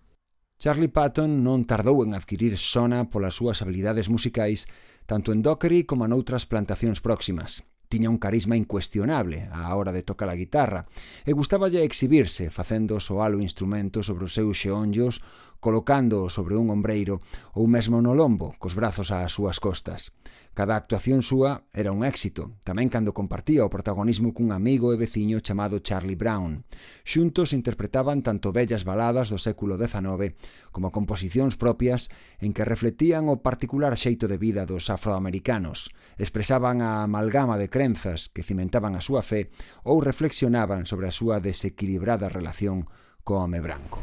Charlie 0.57 0.89
Patton 0.89 1.45
non 1.45 1.61
tardou 1.69 2.01
en 2.01 2.17
adquirir 2.17 2.57
sona 2.57 3.13
polas 3.13 3.37
súas 3.37 3.61
habilidades 3.61 4.09
musicais 4.09 4.65
tanto 5.05 5.29
en 5.29 5.45
Dockery 5.45 5.85
como 5.85 6.09
noutras 6.09 6.49
plantacións 6.49 7.05
próximas. 7.05 7.61
Tiña 7.93 8.09
un 8.09 8.17
carisma 8.17 8.57
incuestionable 8.57 9.45
á 9.53 9.69
hora 9.77 9.93
de 9.93 10.01
tocar 10.01 10.33
a 10.33 10.39
guitarra 10.41 10.89
e 11.29 11.37
gustáballe 11.37 11.85
exhibirse 11.85 12.49
facendo 12.49 12.97
soar 12.97 13.37
o 13.37 13.43
instrumento 13.45 14.01
sobre 14.01 14.25
os 14.25 14.33
seus 14.33 14.57
xeonllos, 14.57 15.21
colocando 15.61 16.33
sobre 16.33 16.57
un 16.57 16.73
ombreiro 16.73 17.21
ou 17.53 17.69
mesmo 17.69 18.01
no 18.01 18.17
lombo, 18.17 18.57
cos 18.57 18.73
brazos 18.73 19.13
ás 19.13 19.29
súas 19.29 19.61
costas. 19.61 20.09
Cada 20.55 20.79
actuación 20.79 21.19
súa 21.19 21.67
era 21.75 21.91
un 21.91 22.07
éxito, 22.07 22.55
tamén 22.63 22.87
cando 22.87 23.11
compartía 23.11 23.67
o 23.67 23.73
protagonismo 23.73 24.31
cun 24.31 24.55
amigo 24.55 24.95
e 24.95 24.97
veciño 24.97 25.43
chamado 25.43 25.83
Charlie 25.83 26.15
Brown. 26.15 26.63
Xuntos 27.03 27.51
interpretaban 27.51 28.23
tanto 28.23 28.55
bellas 28.55 28.87
baladas 28.87 29.27
do 29.27 29.35
século 29.35 29.75
XIX 29.75 30.31
como 30.71 30.95
composicións 30.95 31.59
propias 31.59 32.07
en 32.39 32.55
que 32.55 32.63
refletían 32.63 33.27
o 33.27 33.43
particular 33.43 33.99
xeito 33.99 34.31
de 34.31 34.39
vida 34.39 34.63
dos 34.63 34.87
afroamericanos, 34.87 35.91
expresaban 36.15 36.79
a 36.79 37.03
amalgama 37.03 37.59
de 37.59 37.67
crenzas 37.67 38.31
que 38.31 38.47
cimentaban 38.47 38.95
a 38.95 39.03
súa 39.03 39.27
fe 39.27 39.51
ou 39.83 39.99
reflexionaban 39.99 40.87
sobre 40.87 41.11
a 41.11 41.15
súa 41.19 41.43
desequilibrada 41.43 42.31
relación 42.31 42.87
co 43.27 43.43
home 43.43 43.59
branco. 43.59 43.99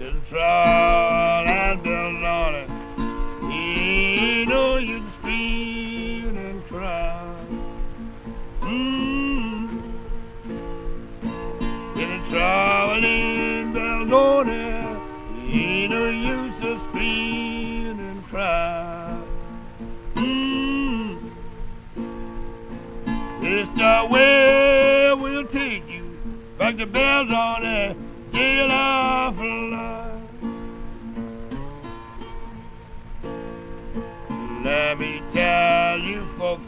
It's 0.00 0.32
all 0.32 1.44
I 1.44 1.76
done, 1.84 2.64
it. 2.64 2.68
You 3.52 4.46
know 4.48 4.80
you 4.80 5.04
traveling 12.34 14.12
on 14.12 14.48
it. 14.48 14.98
You 15.54 15.88
know 15.88 16.10
you 16.10 16.50
to 16.60 16.80
scream 16.88 18.00
and 18.00 18.24
cry. 18.24 19.22
It's 23.46 23.70
the 23.76 24.08
way 24.10 25.14
we'll 25.14 25.46
take 25.46 25.88
you 25.88 26.18
back 26.58 26.76
to 26.78 26.86
bells 26.86 27.30
on 27.30 27.64
it. 27.64 27.96
Still 28.30 28.72
of 28.72 29.38
life. 29.38 30.20
Let 34.64 34.98
me 34.98 35.22
tell 35.32 35.98
you, 36.00 36.26
folks, 36.36 36.62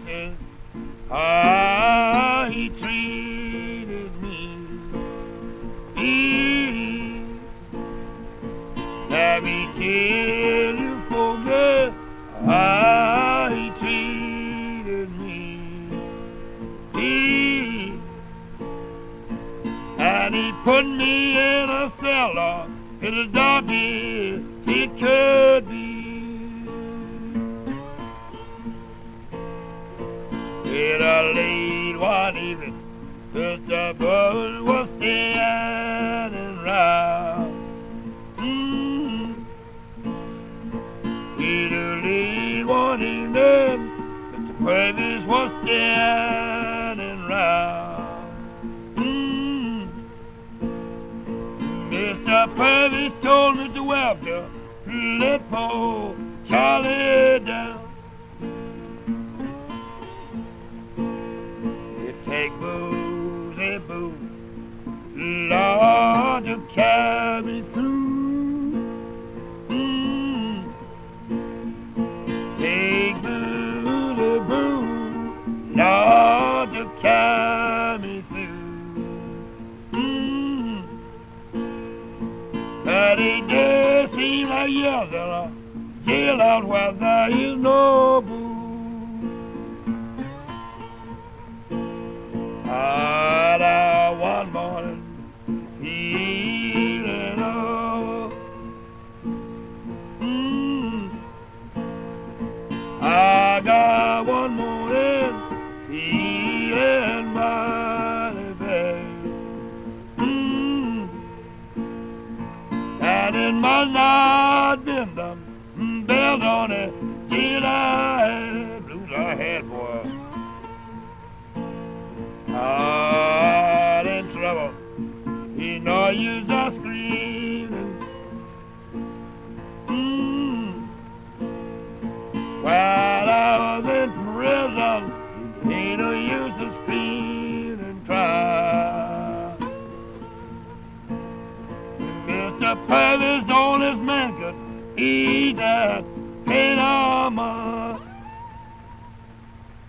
how 1.09 1.76
put 20.67 20.85
me 20.85 21.31
in 21.31 21.71
a 21.71 21.93
cellar 22.01 22.67
in 23.01 23.31
dark 23.33 23.65
as 23.67 24.43
it 24.67 24.91
could 24.99 25.69
be. 25.69 26.67
In 30.67 30.99
a 31.01 31.23
late 31.37 31.97
one 32.01 32.37
evening, 32.37 32.83
Mr. 33.33 33.97
Buzz 33.97 34.61
was 34.65 34.89
standing 34.97 36.59
round. 36.65 37.55
Mm. 38.37 39.47
In 41.39 41.73
a 41.75 41.89
late 42.05 42.67
one 42.67 43.03
evening, 43.03 43.79
Mr. 44.33 44.65
Purvis 44.65 45.27
was 45.29 45.53
standing 45.63 46.46
Purvis 52.55 53.13
told 53.23 53.57
me 53.57 53.69
Mr. 53.69 53.85
Webster, 53.87 54.49
let 55.19 55.51
poor 55.51 56.15
Charlie 56.49 57.41
down. 57.45 57.83
It 62.07 62.15
take 62.27 62.53
booze 62.61 63.59
and 63.59 63.89
booze, 63.89 65.51
Lord, 65.51 66.45
to 66.45 66.63
carry 66.75 67.56
out 86.41 86.67
where 86.67 86.93
there 86.93 87.31
is 87.31 87.57
no 87.59 88.06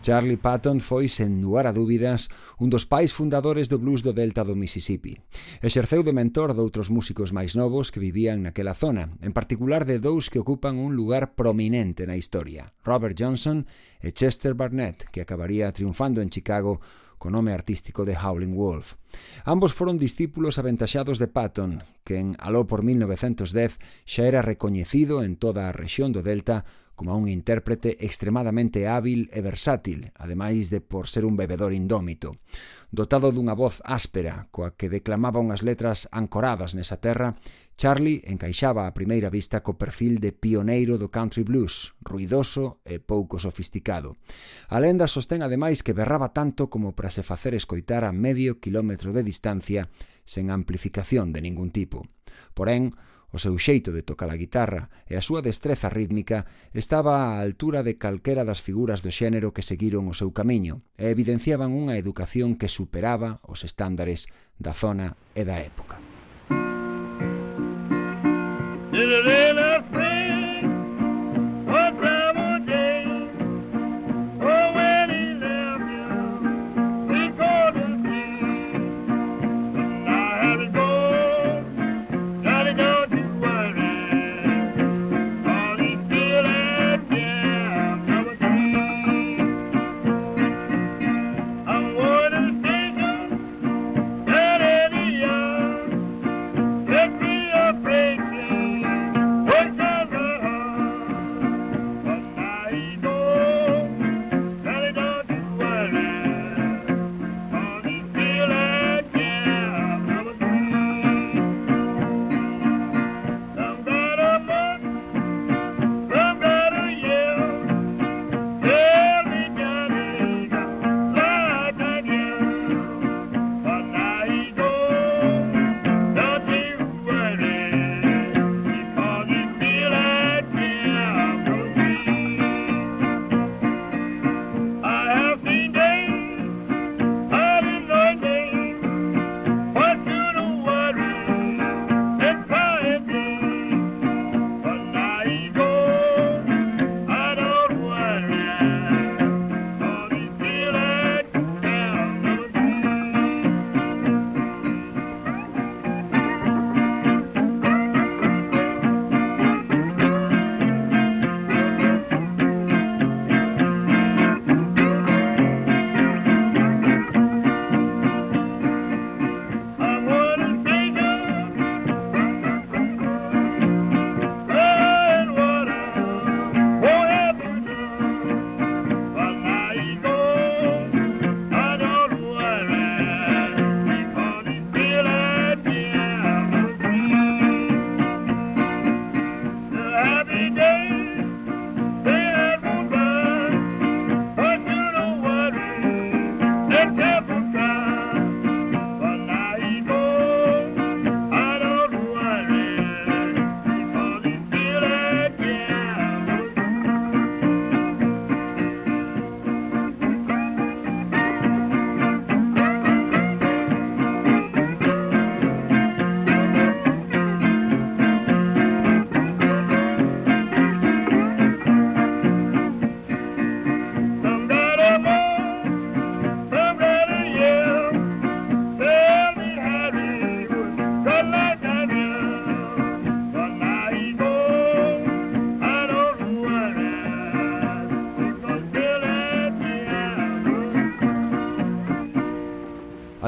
Charlie 0.08 0.38
Patton 0.38 0.80
foi, 0.80 1.12
sen 1.12 1.44
lugar 1.44 1.68
a 1.68 1.76
dúbidas, 1.76 2.32
un 2.64 2.72
dos 2.72 2.88
pais 2.88 3.12
fundadores 3.12 3.68
do 3.68 3.76
blues 3.76 4.08
do 4.08 4.16
Delta 4.16 4.48
do 4.48 4.56
Mississippi. 4.56 5.20
Exerceu 5.60 6.00
de 6.00 6.16
mentor 6.16 6.56
de 6.56 6.64
outros 6.64 6.88
músicos 6.88 7.36
máis 7.36 7.60
novos 7.60 7.92
que 7.92 8.00
vivían 8.00 8.48
naquela 8.48 8.72
zona, 8.72 9.12
en 9.20 9.36
particular 9.36 9.84
de 9.84 10.00
dous 10.00 10.32
que 10.32 10.40
ocupan 10.40 10.80
un 10.80 10.96
lugar 10.96 11.36
prominente 11.36 12.08
na 12.08 12.16
historia, 12.16 12.72
Robert 12.88 13.20
Johnson 13.20 13.68
e 14.00 14.16
Chester 14.16 14.56
Barnett, 14.56 15.12
que 15.12 15.20
acabaría 15.20 15.76
triunfando 15.76 16.24
en 16.24 16.32
Chicago 16.32 16.80
co 17.18 17.30
nome 17.30 17.52
artístico 17.52 18.06
de 18.06 18.16
Howling 18.16 18.56
Wolf. 18.56 18.96
Ambos 19.44 19.74
foron 19.74 19.98
discípulos 19.98 20.62
aventaxados 20.62 21.18
de 21.18 21.28
Patton, 21.28 21.84
que 22.06 22.18
en 22.22 22.38
aló 22.40 22.66
por 22.70 22.86
1910 22.86 23.82
xa 24.06 24.24
era 24.30 24.46
recoñecido 24.46 25.26
en 25.26 25.36
toda 25.36 25.68
a 25.68 25.76
rexión 25.76 26.14
do 26.14 26.22
Delta 26.22 26.66
como 26.98 27.16
un 27.16 27.30
intérprete 27.30 28.02
extremadamente 28.02 28.90
hábil 28.90 29.30
e 29.30 29.46
versátil, 29.46 30.10
ademais 30.18 30.74
de 30.74 30.82
por 30.82 31.06
ser 31.06 31.30
un 31.30 31.38
bebedor 31.38 31.70
indómito. 31.78 32.42
Dotado 32.90 33.30
dunha 33.30 33.54
voz 33.54 33.86
áspera, 33.86 34.50
coa 34.50 34.74
que 34.74 34.90
declamaba 34.90 35.38
unhas 35.38 35.62
letras 35.62 36.10
ancoradas 36.10 36.74
nesa 36.74 36.98
terra 36.98 37.38
Charlie 37.78 38.26
encaixaba 38.26 38.90
á 38.90 38.92
primeira 38.98 39.30
vista 39.30 39.62
co 39.62 39.78
perfil 39.78 40.18
de 40.18 40.34
pioneiro 40.34 40.98
do 40.98 41.14
country 41.14 41.46
blues, 41.46 41.94
ruidoso 42.02 42.82
e 42.82 42.98
pouco 42.98 43.38
sofisticado. 43.38 44.18
A 44.66 44.82
lenda 44.82 45.06
sostén 45.06 45.46
ademais 45.46 45.86
que 45.86 45.94
berraba 45.94 46.34
tanto 46.34 46.74
como 46.74 46.98
para 46.98 47.14
se 47.14 47.22
facer 47.22 47.54
escoitar 47.54 48.02
a 48.02 48.10
medio 48.10 48.58
quilómetro 48.58 49.14
de 49.14 49.22
distancia 49.22 49.94
sen 50.26 50.50
amplificación 50.50 51.30
de 51.30 51.46
ningún 51.46 51.70
tipo. 51.70 52.10
Porén, 52.58 52.98
o 53.30 53.38
seu 53.38 53.54
xeito 53.62 53.94
de 53.94 54.02
tocar 54.02 54.34
a 54.34 54.42
guitarra 54.42 54.90
e 55.06 55.14
a 55.14 55.22
súa 55.22 55.46
destreza 55.46 55.86
rítmica 55.86 56.50
estaba 56.74 57.38
á 57.38 57.46
altura 57.46 57.86
de 57.86 58.02
calquera 58.02 58.42
das 58.42 58.58
figuras 58.58 59.06
do 59.06 59.14
xénero 59.14 59.54
que 59.54 59.62
seguiron 59.62 60.10
o 60.10 60.18
seu 60.18 60.34
camiño 60.34 60.82
e 60.98 61.14
evidenciaban 61.14 61.78
unha 61.78 61.94
educación 61.94 62.58
que 62.58 62.74
superaba 62.74 63.38
os 63.46 63.62
estándares 63.62 64.34
da 64.58 64.74
zona 64.74 65.14
e 65.38 65.46
da 65.46 65.62
época. 65.62 66.07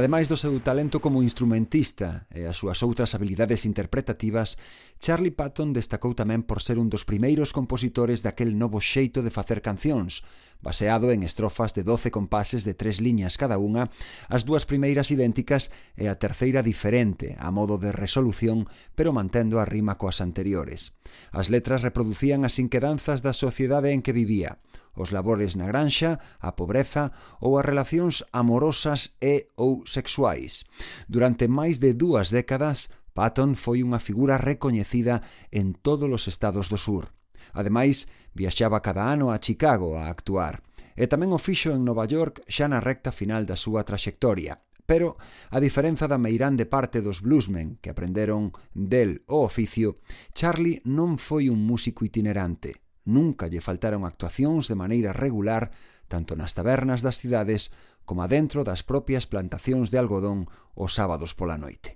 Ademais 0.09 0.25
do 0.25 0.41
seu 0.41 0.57
talento 0.57 1.05
como 1.05 1.21
instrumentista 1.21 2.25
e 2.33 2.49
as 2.49 2.57
súas 2.57 2.81
outras 2.81 3.13
habilidades 3.13 3.61
interpretativas, 3.61 4.57
Charlie 4.97 5.29
Patton 5.29 5.69
destacou 5.69 6.17
tamén 6.17 6.41
por 6.41 6.65
ser 6.65 6.81
un 6.81 6.89
dos 6.89 7.05
primeiros 7.05 7.53
compositores 7.53 8.25
daquel 8.25 8.57
novo 8.57 8.81
xeito 8.81 9.21
de 9.21 9.29
facer 9.29 9.61
cancións, 9.61 10.25
baseado 10.65 11.13
en 11.13 11.21
estrofas 11.21 11.77
de 11.77 11.85
12 11.85 12.09
compases 12.09 12.65
de 12.65 12.73
tres 12.73 12.97
liñas 13.05 13.37
cada 13.37 13.61
unha, 13.61 13.93
as 14.33 14.49
dúas 14.49 14.65
primeiras 14.65 15.13
idénticas 15.13 15.69
e 15.93 16.09
a 16.09 16.17
terceira 16.17 16.65
diferente, 16.65 17.37
a 17.37 17.53
modo 17.53 17.77
de 17.77 17.93
resolución, 17.93 18.65
pero 18.97 19.13
mantendo 19.13 19.61
a 19.61 19.69
rima 19.69 20.01
coas 20.01 20.25
anteriores. 20.25 20.97
As 21.29 21.53
letras 21.53 21.85
reproducían 21.85 22.49
as 22.49 22.57
inquedanzas 22.57 23.21
da 23.21 23.37
sociedade 23.37 23.93
en 23.93 24.01
que 24.01 24.17
vivía, 24.17 24.57
os 24.99 25.15
labores 25.15 25.55
na 25.55 25.71
granxa, 25.71 26.19
a 26.43 26.59
pobreza 26.59 27.15
ou 27.39 27.55
as 27.55 27.63
relacións 27.63 28.27
amorosas 28.35 29.15
e 29.23 29.47
ou 29.55 29.87
sexuais. 29.87 30.67
Durante 31.07 31.47
máis 31.47 31.79
de 31.79 31.95
dúas 31.95 32.27
décadas, 32.35 32.91
Patton 33.15 33.55
foi 33.55 33.79
unha 33.79 34.03
figura 34.03 34.35
recoñecida 34.35 35.23
en 35.55 35.71
todos 35.71 36.11
os 36.11 36.27
estados 36.27 36.67
do 36.67 36.75
sur. 36.75 37.15
Ademais, 37.55 38.11
viaxaba 38.35 38.83
cada 38.83 39.07
ano 39.07 39.31
a 39.31 39.39
Chicago 39.39 39.95
a 39.95 40.11
actuar 40.11 40.61
e 40.99 41.07
tamén 41.07 41.31
o 41.31 41.39
fixo 41.39 41.71
en 41.71 41.87
Nova 41.87 42.03
York 42.03 42.43
xa 42.51 42.67
na 42.67 42.83
recta 42.83 43.15
final 43.15 43.47
da 43.47 43.55
súa 43.55 43.87
traxectoria. 43.87 44.59
Pero, 44.83 45.15
a 45.53 45.61
diferenza 45.63 46.11
da 46.11 46.19
meirande 46.19 46.67
parte 46.67 46.99
dos 46.99 47.23
bluesmen 47.23 47.79
que 47.79 47.93
aprenderon 47.93 48.51
del 48.75 49.23
o 49.31 49.47
oficio, 49.47 49.95
Charlie 50.35 50.83
non 50.83 51.15
foi 51.15 51.47
un 51.47 51.63
músico 51.63 52.03
itinerante, 52.03 52.83
Nunca 53.05 53.47
lle 53.47 53.61
faltaron 53.61 54.03
actuacións 54.03 54.67
de 54.67 54.75
maneira 54.75 55.13
regular 55.13 55.71
tanto 56.09 56.35
nas 56.35 56.57
tabernas 56.57 57.05
das 57.05 57.21
cidades 57.21 57.71
como 58.03 58.25
adentro 58.25 58.65
das 58.65 58.81
propias 58.81 59.29
plantacións 59.29 59.93
de 59.93 60.01
algodón 60.01 60.49
os 60.73 60.97
sábados 60.97 61.37
pola 61.37 61.57
noite. 61.57 61.95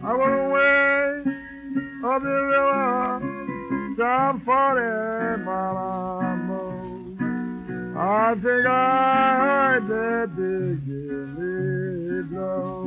I 0.00 0.12
went 0.14 0.36
away 0.46 1.22
up 2.06 2.22
the 2.22 2.38
river 2.50 3.20
down 3.98 4.40
40 4.40 5.44
mile. 5.44 6.00
I 8.02 8.34
think 8.34 8.66
I 8.66 9.36
heard 9.42 9.88
that 9.88 10.28
big 10.34 10.80
blow. 12.30 12.79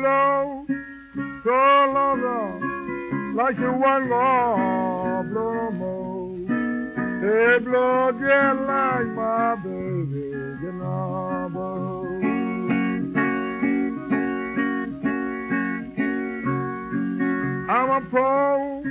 Blow 0.00 0.64
so 1.44 1.50
long, 1.50 3.34
like 3.36 3.56
she 3.56 3.62
wasn't 3.62 4.08
gonna 4.08 5.28
blow 5.30 5.70
more. 5.72 6.36
They 7.20 7.58
blow 7.64 8.12
just 8.12 8.60
like 8.66 9.08
my 9.14 9.54
baby, 9.62 10.24
you 10.62 10.72
know. 10.72 11.20
I'm 17.68 17.90
a 17.90 18.00
poor 18.10 18.82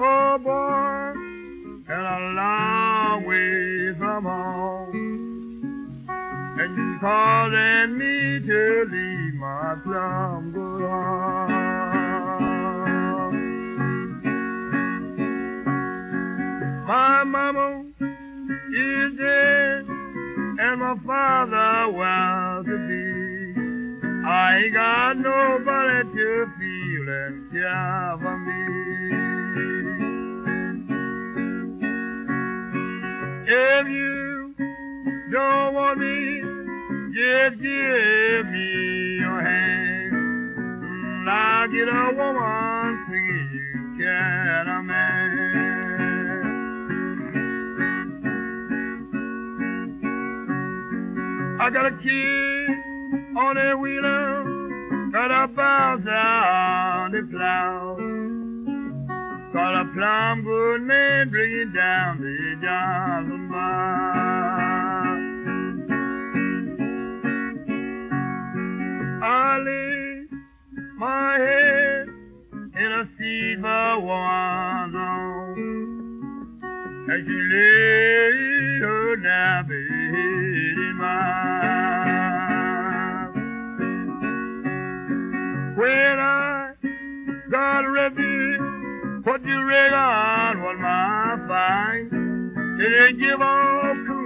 old 0.00 0.42
boy 0.42 1.12
and 1.88 2.06
a 2.06 2.18
long 2.34 3.24
way 3.26 3.94
from 3.98 4.24
home, 4.24 4.89
you 4.89 4.89
calling 7.00 7.96
me 7.96 8.46
to 8.46 8.84
leave 8.92 9.34
my 9.34 9.74
plum 9.82 10.52
good 10.52 10.80
My 16.86 17.24
mama 17.24 17.84
is 18.00 19.16
dead, 19.16 19.86
and 20.58 20.80
my 20.80 20.96
father 21.06 21.90
well 21.92 22.64
to 22.64 22.76
be. 22.88 23.04
I 24.26 24.58
ain't 24.64 24.74
got 24.74 25.16
nobody 25.16 26.02
to 26.12 26.46
feel 26.58 27.08
and 27.08 27.50
care 27.50 28.18
for 28.20 28.36
me. 28.38 28.62
If 33.46 33.86
you 33.88 34.54
don't 35.30 35.74
want 35.74 35.98
me, 35.98 36.49
just 37.20 37.60
give 37.60 38.46
me 38.48 39.18
your 39.20 39.40
hand. 39.44 40.12
And 40.12 41.28
I'll 41.28 41.68
get 41.68 41.86
a 41.86 42.14
woman 42.16 43.04
you 43.12 43.98
can 43.98 44.68
a 44.68 44.82
man. 44.82 45.20
I 51.60 51.68
got 51.68 51.84
a 51.86 51.90
kid 52.02 52.70
on 53.36 53.56
a 53.58 53.76
wheeler, 53.76 54.44
got 55.12 55.30
a 55.30 55.46
bounce 55.48 56.06
on 56.08 57.12
the 57.12 57.22
plow. 57.30 57.96
Got 59.52 59.74
a 59.74 59.84
plum 59.92 60.42
good 60.44 60.82
man 60.82 61.28
bringing 61.28 61.72
down 61.76 62.20
the 62.20 62.56
Johnson 62.64 63.50
bar. 63.50 64.29
I 69.50 69.58
lay 69.58 70.28
my 70.96 71.34
head 71.38 72.06
in 72.06 72.92
a 73.02 73.04
fever 73.18 73.98
wonder 73.98 75.54
as 77.12 77.26
you 77.26 77.40
lay 77.52 78.78
her 78.78 79.16
nappy 79.16 79.86
head 80.14 80.78
in 80.86 80.94
mine. 80.98 81.34
When 85.74 86.18
I 86.20 86.74
got 87.50 87.80
ready 87.80 88.58
put 89.24 89.24
for 89.24 89.38
the 89.48 89.58
on 89.92 90.62
what 90.62 90.78
my 90.78 91.36
find, 91.48 92.08
didn't 92.78 93.18
give 93.18 93.40
up 93.42 93.96
to 93.96 94.18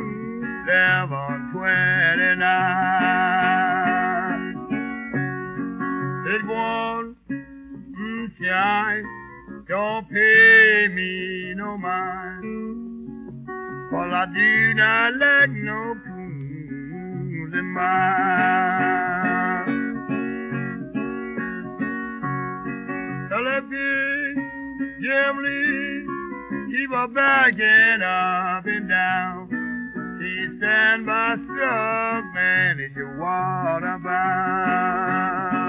on 1.12 1.50
29. 1.54 3.03
Mm, 6.46 8.30
shine, 8.38 9.04
don't 9.68 10.08
pay 10.10 10.88
me 10.88 11.54
no 11.54 11.78
mind. 11.78 13.46
For 13.90 14.10
I 14.10 14.26
do 14.26 14.74
not 14.74 15.14
like 15.16 15.50
no 15.50 15.94
fools 16.04 17.54
in 17.54 17.66
mine. 17.72 18.44
Tell 23.30 23.44
that 23.44 23.70
big 23.70 24.36
Jim 25.02 25.42
Lee, 25.42 26.06
keep 26.76 26.90
her 26.90 27.08
backing 27.08 28.02
up 28.02 28.66
and 28.66 28.88
down. 28.88 29.48
She 30.20 30.58
stand 30.58 31.06
by 31.06 31.36
struck 31.44 32.24
man 32.34 32.80
is 32.80 32.96
your 32.96 33.18
water 33.18 33.98
bound. 34.02 35.63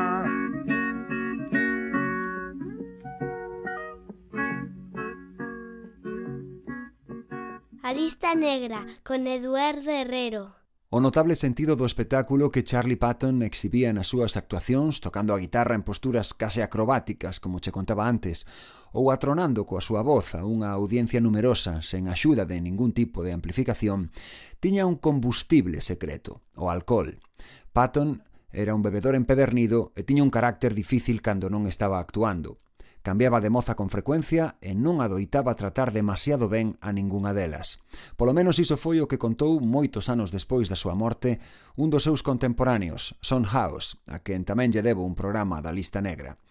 A 7.85 7.93
lista 7.93 8.33
negra, 8.33 8.87
con 9.03 9.27
Eduardo 9.27 9.91
Herrero. 9.91 10.55
O 10.89 10.97
notable 10.97 11.37
sentido 11.37 11.77
do 11.77 11.85
espectáculo 11.85 12.49
que 12.49 12.65
Charlie 12.65 12.97
Patton 12.97 13.45
exhibía 13.45 13.93
nas 13.93 14.09
súas 14.09 14.41
actuacións 14.41 15.05
tocando 15.05 15.37
a 15.37 15.41
guitarra 15.45 15.77
en 15.77 15.85
posturas 15.85 16.33
case 16.33 16.65
acrobáticas, 16.65 17.37
como 17.37 17.61
che 17.61 17.69
contaba 17.69 18.09
antes, 18.09 18.49
ou 18.89 19.13
atronando 19.13 19.69
coa 19.69 19.85
súa 19.85 20.01
voz 20.01 20.33
a 20.33 20.49
unha 20.49 20.73
audiencia 20.73 21.21
numerosa 21.21 21.85
sen 21.85 22.09
axuda 22.09 22.49
de 22.49 22.57
ningún 22.57 22.89
tipo 22.89 23.21
de 23.21 23.37
amplificación, 23.37 24.09
tiña 24.57 24.89
un 24.89 24.97
combustible 24.97 25.77
secreto, 25.85 26.41
o 26.57 26.73
alcohol. 26.73 27.21
Patton 27.69 28.25
era 28.49 28.73
un 28.73 28.81
bebedor 28.81 29.13
empedernido 29.13 29.93
e 29.93 30.01
tiña 30.01 30.25
un 30.25 30.33
carácter 30.33 30.73
difícil 30.73 31.21
cando 31.21 31.53
non 31.53 31.69
estaba 31.69 32.01
actuando. 32.01 32.64
Cambiaba 33.05 33.39
de 33.39 33.51
moza 33.51 33.75
con 33.77 33.93
frecuencia 33.93 34.57
e 34.65 34.73
non 34.73 34.97
adoitaba 34.97 35.53
tratar 35.53 35.93
demasiado 35.93 36.49
ben 36.49 36.73
a 36.81 36.89
ningunha 36.89 37.37
delas. 37.37 37.77
Polo 38.17 38.33
menos 38.33 38.57
iso 38.57 38.81
foi 38.81 38.97
o 38.97 39.05
que 39.05 39.21
contou 39.21 39.61
moitos 39.61 40.09
anos 40.09 40.33
despois 40.33 40.73
da 40.73 40.73
súa 40.73 40.97
morte 40.97 41.37
un 41.77 41.93
dos 41.93 42.01
seus 42.01 42.25
contemporáneos, 42.25 43.13
Son 43.21 43.45
House, 43.45 44.01
a 44.09 44.25
quen 44.25 44.41
tamén 44.41 44.73
lle 44.73 44.81
debo 44.81 45.05
un 45.05 45.13
programa 45.13 45.61
da 45.61 45.69
lista 45.69 46.01
negra. 46.01 46.41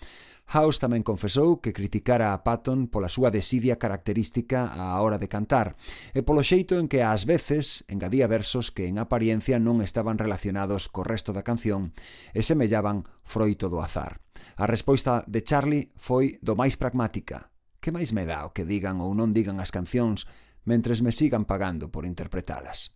House 0.47 0.79
tamén 0.79 1.03
confesou 1.03 1.59
que 1.59 1.75
criticara 1.75 2.31
a 2.31 2.47
Patton 2.47 2.87
pola 2.87 3.11
súa 3.11 3.35
desidia 3.35 3.75
característica 3.75 4.71
á 4.71 4.95
hora 5.03 5.19
de 5.19 5.27
cantar 5.27 5.75
e 6.15 6.23
polo 6.23 6.47
xeito 6.47 6.79
en 6.79 6.87
que 6.87 7.03
ás 7.03 7.27
veces 7.27 7.83
engadía 7.91 8.31
versos 8.31 8.71
que 8.71 8.87
en 8.87 9.03
apariencia 9.03 9.59
non 9.59 9.83
estaban 9.83 10.23
relacionados 10.23 10.87
co 10.87 11.03
resto 11.03 11.35
da 11.35 11.43
canción 11.43 11.91
e 12.31 12.47
semellaban 12.47 13.11
froito 13.27 13.67
do 13.67 13.83
azar. 13.83 14.23
A 14.57 14.67
resposta 14.67 15.27
de 15.27 15.43
Charlie 15.43 15.91
foi 15.99 16.39
do 16.39 16.55
máis 16.55 16.79
pragmática. 16.79 17.51
Que 17.83 17.91
máis 17.91 18.15
me 18.15 18.23
dá 18.23 18.47
o 18.47 18.55
que 18.55 18.63
digan 18.63 19.03
ou 19.03 19.11
non 19.11 19.35
digan 19.35 19.59
as 19.59 19.75
cancións 19.75 20.31
mentres 20.63 21.03
me 21.03 21.11
sigan 21.11 21.43
pagando 21.43 21.91
por 21.91 22.07
interpretalas? 22.07 22.95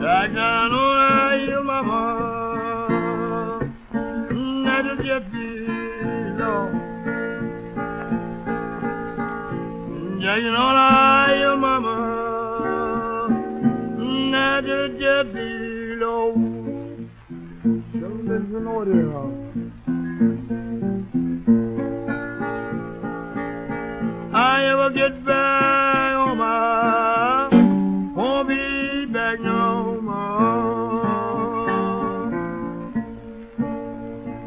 Ya 0.00 0.26
ya 0.26 0.66
no 0.66 0.82
hay 0.98 1.46
mamá, 1.62 2.02
Nada 4.66 4.94
de 4.98 5.16
pido. 5.30 6.52
Ya 10.18 10.34
no 10.50 10.66
hay 10.74 11.40
mamá, 11.56 11.98
Nada 14.34 14.88
de 14.98 15.14
pido. 15.30 15.59
Don't 18.52 18.64
listen 18.66 19.12
to. 19.12 19.70
I 24.36 24.64
ever 24.72 24.90
get 24.90 25.24
back 25.24 26.16
on 26.16 26.36
my 26.36 27.48
won't 28.16 28.48
be 28.48 29.06
back 29.12 29.38
no 29.38 30.00
more. 30.00 31.00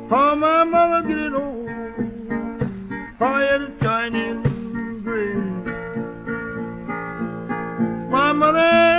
For 0.10 0.36
my 0.36 0.64
mother 0.66 1.08
get 1.08 1.34
old, 1.34 1.70
fire 3.18 3.64
is 3.64 3.72
shining 3.82 4.44
green. 5.06 5.64
My 8.12 8.34
mother 8.34 8.93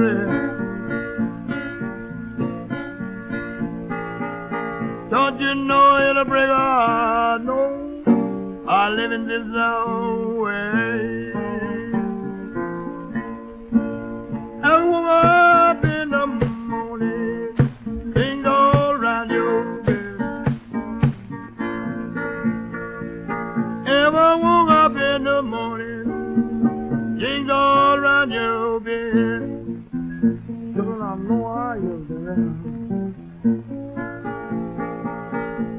green. 0.00 0.50
Don't 5.10 5.40
you 5.40 5.54
know 5.54 6.10
it'll 6.10 6.24
break 6.24 6.48
a 6.48 6.54
heart? 6.54 7.42
No, 7.42 8.64
I 8.68 8.88
live 8.88 9.12
in 9.12 9.26
this 9.26 9.46
way. 10.44 11.32
I 14.62 14.84
woke 14.88 15.39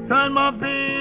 Turn 0.08 0.32
my 0.34 0.52
feet 0.60 0.91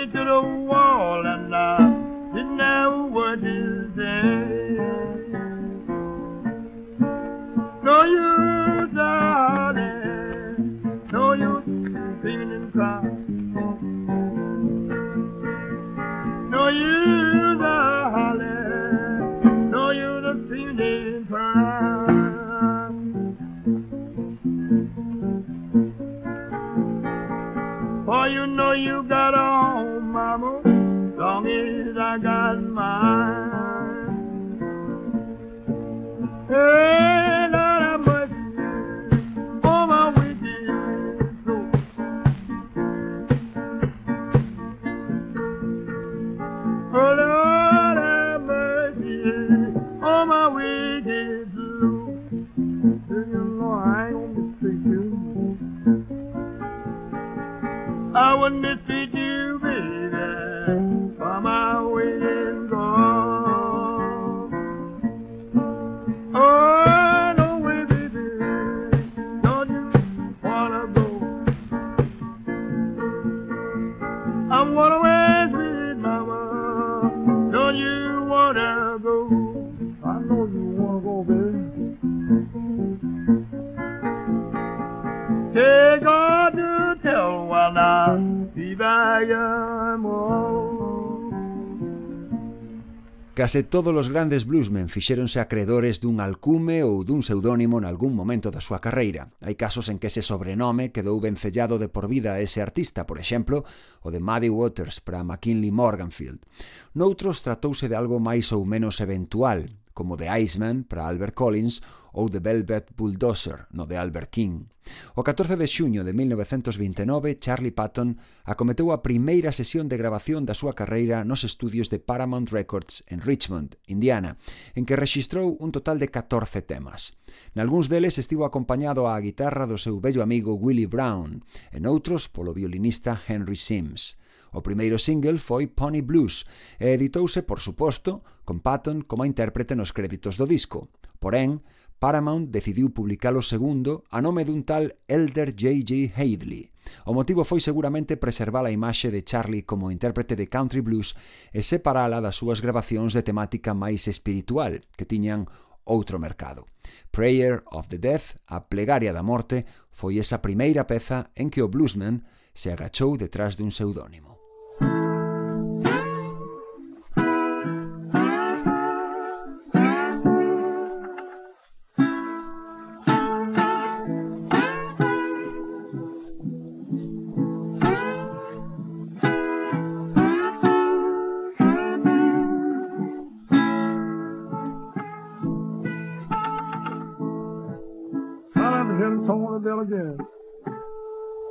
Case 93.41 93.63
todos 93.63 93.95
os 93.95 94.13
grandes 94.13 94.45
bluesmen 94.45 94.85
fixéronse 94.85 95.41
acredores 95.41 95.97
dun 95.97 96.21
alcume 96.21 96.85
ou 96.85 97.01
dun 97.01 97.25
pseudónimo 97.25 97.81
nalgún 97.81 98.13
momento 98.13 98.53
da 98.53 98.61
súa 98.61 98.77
carreira. 98.77 99.33
Hai 99.41 99.57
casos 99.57 99.89
en 99.89 99.97
que 99.97 100.13
ese 100.13 100.21
sobrenome 100.21 100.93
quedou 100.93 101.17
vencellado 101.17 101.81
de 101.81 101.89
por 101.89 102.05
vida 102.05 102.37
a 102.37 102.41
ese 102.45 102.61
artista, 102.61 103.09
por 103.09 103.17
exemplo, 103.17 103.65
o 104.05 104.13
de 104.13 104.21
Muddy 104.21 104.53
Waters 104.53 105.01
para 105.01 105.25
McKinley 105.25 105.73
Morganfield. 105.73 106.45
Noutros 106.93 107.41
tratouse 107.41 107.89
de 107.89 107.97
algo 107.97 108.21
máis 108.21 108.53
ou 108.53 108.61
menos 108.61 109.01
eventual, 109.01 109.73
como 109.93 110.17
The 110.17 110.27
Iceman, 110.39 110.83
para 110.83 111.07
Albert 111.07 111.33
Collins, 111.33 111.81
ou 112.11 112.27
The 112.27 112.39
Velvet 112.39 112.91
Bulldozer, 112.95 113.67
no 113.71 113.87
de 113.87 113.97
Albert 113.97 114.29
King. 114.31 114.67
O 115.15 115.23
14 115.23 115.55
de 115.55 115.67
xuño 115.67 116.03
de 116.03 116.11
1929, 116.11 117.39
Charlie 117.39 117.71
Patton 117.71 118.19
acometeu 118.43 118.91
a 118.91 118.99
primeira 119.05 119.55
sesión 119.55 119.87
de 119.87 119.95
grabación 119.95 120.43
da 120.43 120.57
súa 120.57 120.75
carreira 120.75 121.23
nos 121.23 121.47
estudios 121.47 121.87
de 121.87 122.03
Paramount 122.03 122.51
Records 122.51 123.05
en 123.07 123.23
Richmond, 123.23 123.79
Indiana, 123.87 124.35
en 124.75 124.83
que 124.83 124.99
rexistrou 124.99 125.55
un 125.61 125.71
total 125.71 126.01
de 126.01 126.11
14 126.11 126.59
temas. 126.65 127.15
Nalgúns 127.55 127.87
deles 127.87 128.19
estivo 128.19 128.43
acompañado 128.43 129.07
á 129.07 129.15
guitarra 129.23 129.63
do 129.69 129.79
seu 129.79 130.03
bello 130.03 130.19
amigo 130.25 130.57
Willie 130.57 130.89
Brown, 130.89 131.47
en 131.71 131.87
outros 131.87 132.27
polo 132.27 132.51
violinista 132.51 133.15
Henry 133.15 133.55
Sims. 133.55 134.19
O 134.51 134.59
primeiro 134.59 134.99
single 134.99 135.39
foi 135.39 135.71
Pony 135.71 136.03
Blues 136.03 136.43
e 136.75 136.91
editouse, 136.91 137.39
por 137.41 137.63
suposto, 137.63 138.19
con 138.43 138.59
Patton 138.59 139.07
como 139.07 139.23
intérprete 139.23 139.79
nos 139.79 139.95
créditos 139.95 140.35
do 140.35 140.43
disco. 140.43 140.91
Porén, 141.23 141.63
Paramount 142.01 142.49
decidiu 142.49 142.91
publicar 142.91 143.37
o 143.37 143.45
segundo 143.45 144.03
a 144.09 144.19
nome 144.19 144.41
dun 144.43 144.67
tal 144.67 144.91
Elder 145.07 145.53
J.J. 145.53 146.17
Hadley. 146.17 146.73
O 147.05 147.13
motivo 147.13 147.45
foi 147.45 147.61
seguramente 147.61 148.17
preservar 148.17 148.65
a 148.65 148.73
imaxe 148.73 149.13
de 149.13 149.21
Charlie 149.21 149.63
como 149.63 149.93
intérprete 149.93 150.35
de 150.35 150.49
country 150.49 150.81
blues 150.81 151.13
e 151.53 151.61
separala 151.61 152.19
das 152.19 152.35
súas 152.35 152.59
grabacións 152.59 153.13
de 153.13 153.21
temática 153.21 153.77
máis 153.77 154.09
espiritual, 154.09 154.81
que 154.97 155.05
tiñan 155.05 155.45
outro 155.85 156.17
mercado. 156.17 156.65
Prayer 157.13 157.63
of 157.69 157.87
the 157.87 158.01
Death, 158.01 158.41
a 158.49 158.65
plegaria 158.65 159.13
da 159.13 159.21
morte, 159.23 159.69
foi 159.93 160.17
esa 160.17 160.41
primeira 160.41 160.89
peza 160.89 161.29
en 161.37 161.53
que 161.53 161.61
o 161.61 161.69
bluesman 161.69 162.25
se 162.57 162.73
agachou 162.73 163.15
detrás 163.15 163.55
dun 163.55 163.69
seudónimo. 163.69 164.30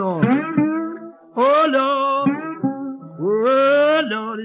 Lord. 0.00 0.26
Oh 1.36 1.66
Lord. 1.68 2.32
Oh 3.20 4.00
Lord. 4.08 4.40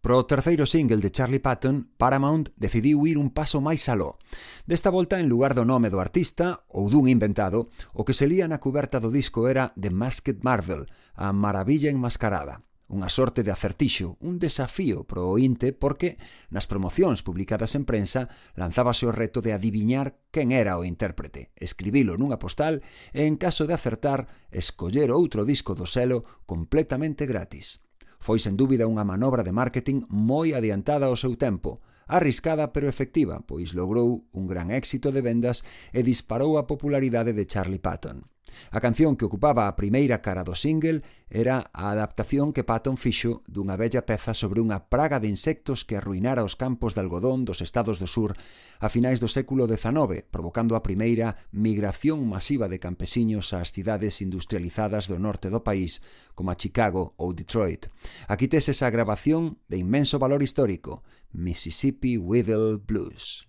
Pro 0.00 0.24
terceiro 0.24 0.64
single 0.64 1.02
de 1.02 1.10
Charlie 1.10 1.38
Patton, 1.38 1.92
Paramount 1.98 2.48
decidiu 2.56 3.04
ir 3.04 3.20
un 3.20 3.28
paso 3.28 3.60
máis 3.60 3.92
aló. 3.92 4.16
Desta 4.64 4.88
volta, 4.88 5.20
en 5.20 5.28
lugar 5.28 5.52
do 5.52 5.68
nome 5.68 5.92
do 5.92 6.00
artista, 6.00 6.64
ou 6.64 6.88
dun 6.88 7.12
inventado, 7.12 7.68
o 7.92 8.08
que 8.08 8.16
se 8.16 8.24
lía 8.24 8.48
na 8.48 8.56
cuberta 8.56 9.04
do 9.04 9.12
disco 9.12 9.52
era 9.52 9.76
The 9.76 9.92
Masked 9.92 10.40
Marvel, 10.40 10.88
a 11.12 11.36
maravilla 11.36 11.92
enmascarada. 11.92 12.67
Unha 12.88 13.12
sorte 13.12 13.44
de 13.44 13.52
acertixo, 13.52 14.16
un 14.24 14.40
desafío 14.40 15.04
pro 15.04 15.28
ointe 15.28 15.76
porque 15.76 16.16
nas 16.48 16.64
promocións 16.64 17.20
publicadas 17.20 17.76
en 17.76 17.84
prensa 17.84 18.32
lanzábase 18.56 19.04
o 19.04 19.12
reto 19.12 19.44
de 19.44 19.52
adiviñar 19.52 20.16
quen 20.32 20.56
era 20.56 20.80
o 20.80 20.88
intérprete, 20.88 21.52
escribilo 21.60 22.16
nunha 22.16 22.40
postal 22.40 22.80
e, 23.12 23.28
en 23.28 23.36
caso 23.36 23.68
de 23.68 23.76
acertar, 23.76 24.32
escoller 24.48 25.12
outro 25.12 25.44
disco 25.44 25.76
do 25.76 25.84
selo 25.84 26.24
completamente 26.48 27.28
gratis. 27.28 27.84
Foi 28.16 28.40
sen 28.40 28.56
dúbida 28.56 28.88
unha 28.88 29.04
manobra 29.04 29.44
de 29.44 29.52
marketing 29.52 30.08
moi 30.08 30.56
adiantada 30.56 31.12
ao 31.12 31.20
seu 31.20 31.36
tempo, 31.36 31.84
arriscada 32.08 32.72
pero 32.72 32.88
efectiva, 32.88 33.44
pois 33.44 33.76
logrou 33.76 34.24
un 34.32 34.48
gran 34.48 34.72
éxito 34.72 35.12
de 35.12 35.20
vendas 35.20 35.60
e 35.92 36.00
disparou 36.00 36.56
a 36.56 36.64
popularidade 36.64 37.36
de 37.36 37.44
Charlie 37.44 37.84
Patton. 37.84 38.24
A 38.70 38.80
canción 38.80 39.16
que 39.16 39.24
ocupaba 39.24 39.68
a 39.68 39.76
primeira 39.76 40.20
cara 40.20 40.44
do 40.44 40.54
single 40.54 41.02
era 41.28 41.68
a 41.76 41.92
adaptación 41.92 42.56
que 42.56 42.64
Patton 42.64 42.96
fixo 42.96 43.44
dunha 43.44 43.76
bella 43.76 44.04
peza 44.08 44.32
sobre 44.32 44.64
unha 44.64 44.88
praga 44.88 45.20
de 45.20 45.28
insectos 45.28 45.84
que 45.84 45.96
arruinara 45.96 46.46
os 46.46 46.56
campos 46.56 46.96
de 46.96 47.04
algodón 47.04 47.44
dos 47.44 47.60
estados 47.60 48.00
do 48.00 48.08
sur 48.08 48.32
a 48.80 48.88
finais 48.88 49.20
do 49.20 49.28
século 49.28 49.68
XIX, 49.68 50.24
provocando 50.30 50.72
a 50.72 50.84
primeira 50.84 51.36
migración 51.52 52.24
masiva 52.24 52.70
de 52.70 52.80
campesiños 52.80 53.52
ás 53.52 53.74
cidades 53.74 54.24
industrializadas 54.24 55.04
do 55.10 55.20
norte 55.20 55.52
do 55.52 55.60
país, 55.60 56.00
como 56.32 56.48
a 56.48 56.56
Chicago 56.56 57.12
ou 57.20 57.36
Detroit. 57.36 57.92
Aquí 58.30 58.48
tes 58.48 58.72
esa 58.72 58.88
grabación 58.88 59.60
de 59.68 59.76
inmenso 59.82 60.16
valor 60.16 60.40
histórico, 60.40 61.04
Mississippi 61.32 62.16
Weevil 62.16 62.78
Blues. 62.80 63.44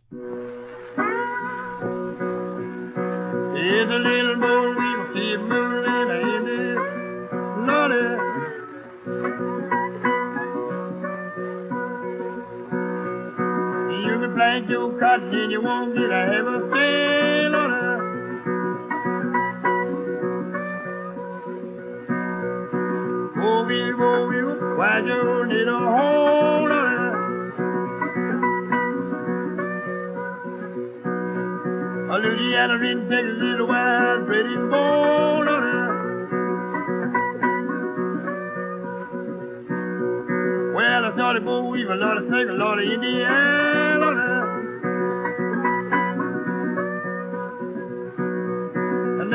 Here's 3.56 3.90
a 3.90 4.00
little 4.00 4.36
boy 4.36 4.69
plant 14.60 14.70
your 14.70 15.00
cotton 15.00 15.34
and 15.34 15.52
you 15.52 15.62
won't 15.62 15.96
get 15.96 16.10
a 16.12 16.26
heavy 16.26 16.60
say, 16.72 17.50
Lordy. 17.50 17.80
Go 23.36 23.64
we 23.68 23.80
go 23.98 24.28
we 24.28 24.38
why 24.78 25.00
you 25.00 25.46
need 25.48 25.68
a 25.68 25.80
hole, 25.80 26.68
Lordy. 26.68 26.98
A 32.10 32.16
Louisiana 32.18 32.76
is 32.76 33.60
a 33.60 33.66
wild, 33.66 34.26
pretty 34.28 34.56
born 34.56 35.48
on 35.48 35.62
her. 35.64 35.88
Well, 40.76 41.06
I 41.06 41.08
thought 41.16 41.36
it 41.38 41.46
boy, 41.46 41.62
we've 41.70 41.90
a 41.90 41.96
lot 41.96 42.18
of 42.18 42.28
snake, 42.28 42.50
a 42.50 42.54
lot 42.54 42.80
of 42.80 42.84
Indiana 42.84 44.39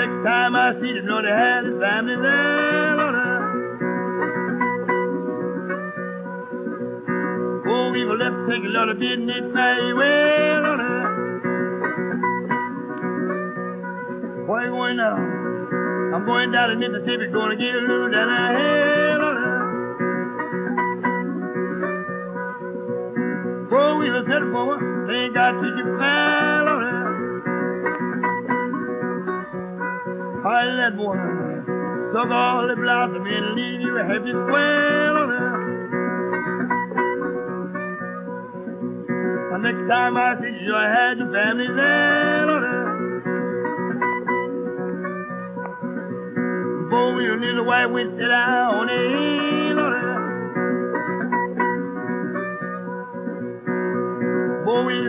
next 0.04 0.20
time 0.24 0.54
I 0.54 0.72
see 0.80 0.92
them, 0.92 1.06
know 1.06 1.22
they 1.22 1.28
had 1.28 1.64
his 1.64 1.80
family 1.80 2.16
there 2.20 3.00
her. 3.14 3.40
Oh, 7.72 7.90
we've 7.90 8.12
left 8.12 8.36
to 8.36 8.44
take 8.52 8.64
a 8.64 8.72
lot 8.76 8.90
of 8.90 8.98
business 8.98 9.50
very 9.52 9.94
well 9.94 10.66
her. 10.78 11.00
Where 14.46 14.66
you 14.66 14.72
going 14.72 14.96
now? 14.98 15.16
I'm 15.16 16.26
going 16.26 16.52
down 16.52 16.68
to 16.68 16.76
Mississippi, 16.76 17.28
gonna 17.32 17.56
get 17.56 17.74
a 17.74 17.80
little 17.80 18.10
down 18.12 18.28
the 18.28 18.36
hill 18.60 19.22
on 19.24 19.36
her. 19.40 19.60
Four 23.70 23.98
wheelers 23.98 24.26
headed 24.28 24.52
for 24.52 24.64
ain't 25.16 25.32
got 25.34 25.52
to 25.52 25.68
get 25.76 25.86
fell 25.96 26.63
I 30.54 30.64
let 30.66 30.94
one 30.96 31.18
suck 32.14 32.30
all 32.30 32.68
the 32.68 32.76
blossom 32.76 33.26
and 33.26 33.54
leave 33.56 33.80
you 33.80 33.98
a 33.98 34.04
happy 34.04 34.30
square 34.30 35.16
on 35.18 35.28
her. 35.28 35.50
The 39.50 39.58
next 39.58 39.88
time 39.88 40.16
I 40.16 40.36
see 40.40 40.56
you, 40.64 40.74
I 40.76 40.88
had 40.88 41.18
your 41.18 41.32
family 41.32 41.66
there 41.66 42.50
on 42.50 42.62
her. 42.62 42.84
Boy, 46.88 47.18
you 47.18 47.34
little 47.40 47.64
white 47.64 47.86
witch 47.86 48.10
sit 48.16 48.30
out 48.30 48.74
on 48.74 48.88
hill 48.88 49.78
on 49.80 49.92
her. 49.92 50.14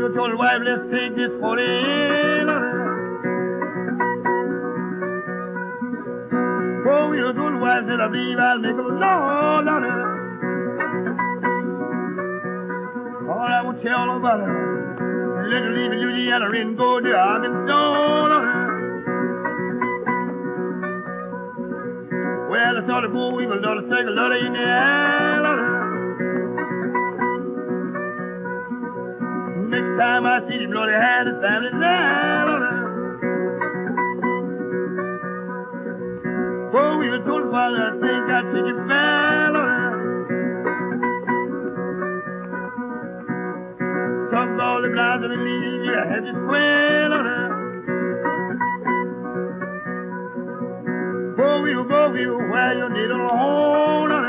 You 0.05 0.13
told 0.13 0.37
wife, 0.37 0.61
let's 0.63 0.83
take 0.91 1.15
this 1.15 1.31
for 1.39 1.55
the 1.57 1.63
the 7.97 8.03
said 8.07 8.39
I 8.39 8.51
I'll 8.51 8.59
make 8.59 8.75
a 8.75 8.81
Lord 8.81 9.67
on. 9.67 9.83
All 13.29 13.39
I 13.39 13.61
will 13.61 13.79
tell 13.81 14.19
her, 14.19 15.47
little 15.49 15.71
leave 15.73 15.91
Louisiana 15.91 16.49
and 16.51 16.77
go 16.77 16.99
to 16.99 17.15
Arkansas 17.15 17.73
on 17.73 18.31
her. 18.31 18.65
Well, 22.49 22.77
I 22.77 22.87
saw 22.87 23.01
the 23.01 23.07
boy 23.09 23.31
we 23.35 23.47
will 23.47 23.61
not 23.61 23.81
take 23.89 24.07
a 24.07 24.11
lot 24.11 24.31
in 24.31 24.53
the 24.53 24.59
air. 24.59 25.41
Next 29.69 29.97
time 29.99 30.25
I 30.25 30.39
see 30.47 30.57
him, 30.63 30.71
Lord, 30.71 30.89
he 30.89 30.95
had 30.95 31.27
his 31.27 31.37
family 31.41 31.71
there. 31.79 32.64
We 37.55 37.61
were 37.61 37.87
I 37.87 37.91
think 38.03 38.25
I 38.27 38.41
take 38.51 38.67
it 38.67 38.79
fell. 38.89 39.55
Some 44.29 44.59
all 44.59 44.81
the 44.81 44.89
and 45.23 45.43
leave 45.45 45.85
you, 45.85 45.95
had 45.95 46.23
to 46.25 46.33
square. 46.43 46.95
Go 51.37 51.65
you, 51.65 51.85
go 51.87 52.13
you, 52.13 52.35
where 52.51 52.73
you 52.77 52.89
need 52.89 53.11
a 53.11 53.27
hold 53.37 54.11
on. 54.11 54.25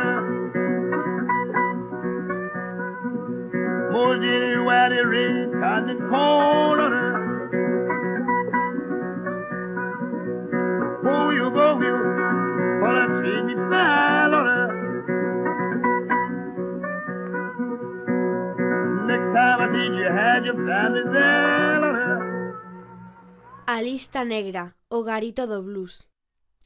More 3.90 4.14
than 4.20 4.64
where 4.64 4.88
the 4.90 5.04
rain 5.04 5.50
cotton 5.60 5.98
cold 6.10 6.78
on 6.78 7.05
you 20.06 20.12
had 20.12 20.44
your 20.44 20.54
family 20.54 21.04
there. 21.10 22.56
A 23.66 23.82
lista 23.82 24.24
negra, 24.24 24.76
o 24.88 25.02
garito 25.02 25.46
do 25.46 25.62
blues. 25.62 26.08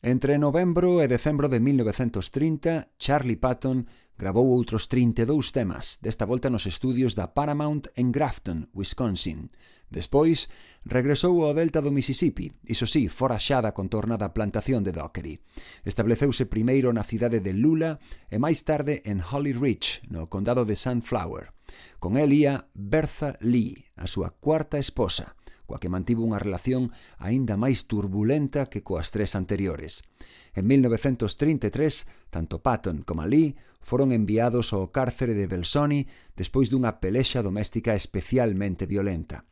Entre 0.02 0.38
novembro 0.38 1.00
e 1.00 1.08
decembro 1.08 1.48
de 1.48 1.60
1930, 1.60 2.96
Charlie 2.96 3.36
Patton 3.36 3.88
grabou 4.16 4.52
outros 4.52 4.88
32 4.88 5.52
temas, 5.52 5.96
desta 6.00 6.28
volta 6.28 6.52
nos 6.52 6.68
estudios 6.68 7.16
da 7.16 7.32
Paramount 7.32 7.88
en 7.96 8.12
Grafton, 8.12 8.68
Wisconsin. 8.76 9.52
Despois, 9.88 10.48
regresou 10.84 11.44
ao 11.44 11.56
delta 11.56 11.80
do 11.80 11.92
Mississippi, 11.92 12.52
iso 12.68 12.84
sí, 12.84 13.08
fora 13.08 13.40
xa 13.40 13.64
da 13.64 13.72
contornada 13.72 14.32
plantación 14.32 14.84
de 14.84 14.92
Dockery. 14.92 15.40
Estableceuse 15.84 16.44
primeiro 16.44 16.92
na 16.92 17.04
cidade 17.04 17.40
de 17.40 17.52
Lula 17.56 18.00
e 18.28 18.36
máis 18.36 18.64
tarde 18.64 19.04
en 19.08 19.24
Holly 19.24 19.56
Ridge, 19.56 20.04
no 20.08 20.28
condado 20.28 20.68
de 20.68 20.76
Sunflower. 20.76 21.52
Con 21.98 22.16
el 22.16 22.32
ía 22.32 22.68
Bertha 22.74 23.36
Lee, 23.40 23.86
a 23.96 24.06
súa 24.06 24.30
cuarta 24.38 24.78
esposa, 24.78 25.36
coa 25.68 25.78
que 25.78 25.92
mantivo 25.92 26.26
unha 26.26 26.42
relación 26.42 26.90
aínda 27.18 27.54
máis 27.54 27.86
turbulenta 27.86 28.66
que 28.66 28.82
coas 28.82 29.14
tres 29.14 29.38
anteriores. 29.38 30.02
En 30.54 30.66
1933, 30.66 32.06
tanto 32.30 32.58
Patton 32.58 33.06
como 33.06 33.22
Lee 33.22 33.54
foron 33.82 34.10
enviados 34.10 34.74
ao 34.74 34.90
cárcere 34.90 35.34
de 35.34 35.46
Belsoni 35.46 36.10
despois 36.34 36.70
dunha 36.70 36.98
pelexa 36.98 37.42
doméstica 37.42 37.94
especialmente 37.94 38.86
violenta. 38.86 39.49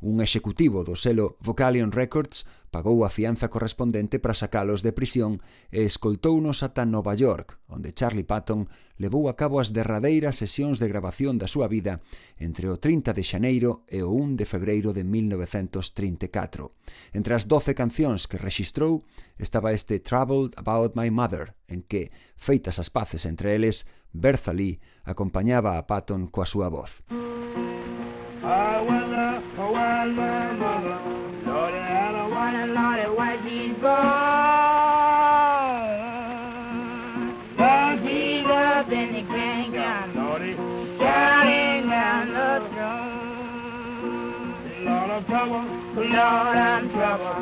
Un 0.00 0.20
executivo 0.24 0.80
do 0.80 0.96
selo 0.96 1.36
Vocalion 1.44 1.92
Records 1.92 2.48
pagou 2.70 3.04
a 3.04 3.10
fianza 3.10 3.50
correspondente 3.50 4.22
para 4.22 4.38
sacalos 4.38 4.80
de 4.80 4.94
prisión 4.94 5.42
e 5.74 5.82
escoltounos 5.84 6.62
ata 6.62 6.86
Nova 6.86 7.18
York, 7.18 7.58
onde 7.66 7.92
Charlie 7.92 8.24
Patton 8.24 8.70
levou 8.96 9.28
a 9.28 9.34
cabo 9.34 9.58
as 9.58 9.74
derradeiras 9.74 10.38
sesións 10.38 10.78
de 10.78 10.86
grabación 10.86 11.36
da 11.36 11.50
súa 11.50 11.66
vida 11.66 12.00
entre 12.38 12.70
o 12.70 12.78
30 12.78 13.12
de 13.12 13.24
xaneiro 13.26 13.82
e 13.90 14.06
o 14.06 14.14
1 14.14 14.38
de 14.38 14.46
febreiro 14.46 14.94
de 14.94 15.02
1934. 15.02 16.72
Entre 17.12 17.34
as 17.34 17.44
12 17.50 17.74
cancións 17.74 18.30
que 18.30 18.38
rexistrou 18.38 19.02
estaba 19.36 19.74
este 19.74 19.98
Troubled 19.98 20.54
About 20.56 20.94
My 20.94 21.10
Mother, 21.10 21.58
en 21.66 21.82
que, 21.82 22.14
feitas 22.38 22.78
as 22.78 22.88
paces 22.88 23.26
entre 23.26 23.52
eles, 23.58 23.84
Bertha 24.14 24.54
Lee 24.54 24.78
acompañaba 25.02 25.74
a 25.76 25.84
Patton 25.90 26.30
coa 26.30 26.46
súa 26.46 26.70
voz. 26.70 27.02
Música 27.10 27.69
Lordy, 30.00 30.16
I 30.16 32.12
don't 32.12 32.30
wanna, 32.30 32.66
Lordy, 32.68 33.06
why 33.18 33.36
she's 33.44 33.76
gone. 33.82 34.00
Now 37.58 37.98
she's 38.02 38.46
up 38.46 38.90
in 38.90 39.12
the 39.12 39.22
Lordy, 40.18 40.56
shouting 40.96 41.90
down 41.90 42.32
the 42.32 42.62
throne. 42.72 44.54
Lord 44.86 45.10
of 45.10 45.26
trouble, 45.26 45.64
Lord, 45.96 46.16
I'm 46.16 46.88
trouble, 46.88 47.36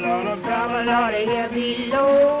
Lord 0.00 0.26
of 0.26 0.42
trouble, 0.42 0.84
Lordy, 0.84 1.24
here 1.26 1.50
below. 1.50 2.40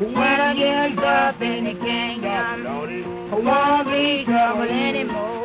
When 0.00 0.40
I 0.40 0.54
get 0.54 0.98
up 0.98 1.40
in 1.40 1.64
the 1.64 1.74
canyon, 1.74 2.64
Lordy, 2.64 3.04
I 3.04 3.34
won't 3.38 3.88
be 3.92 4.24
trouble 4.24 4.62
anymore. 4.62 5.37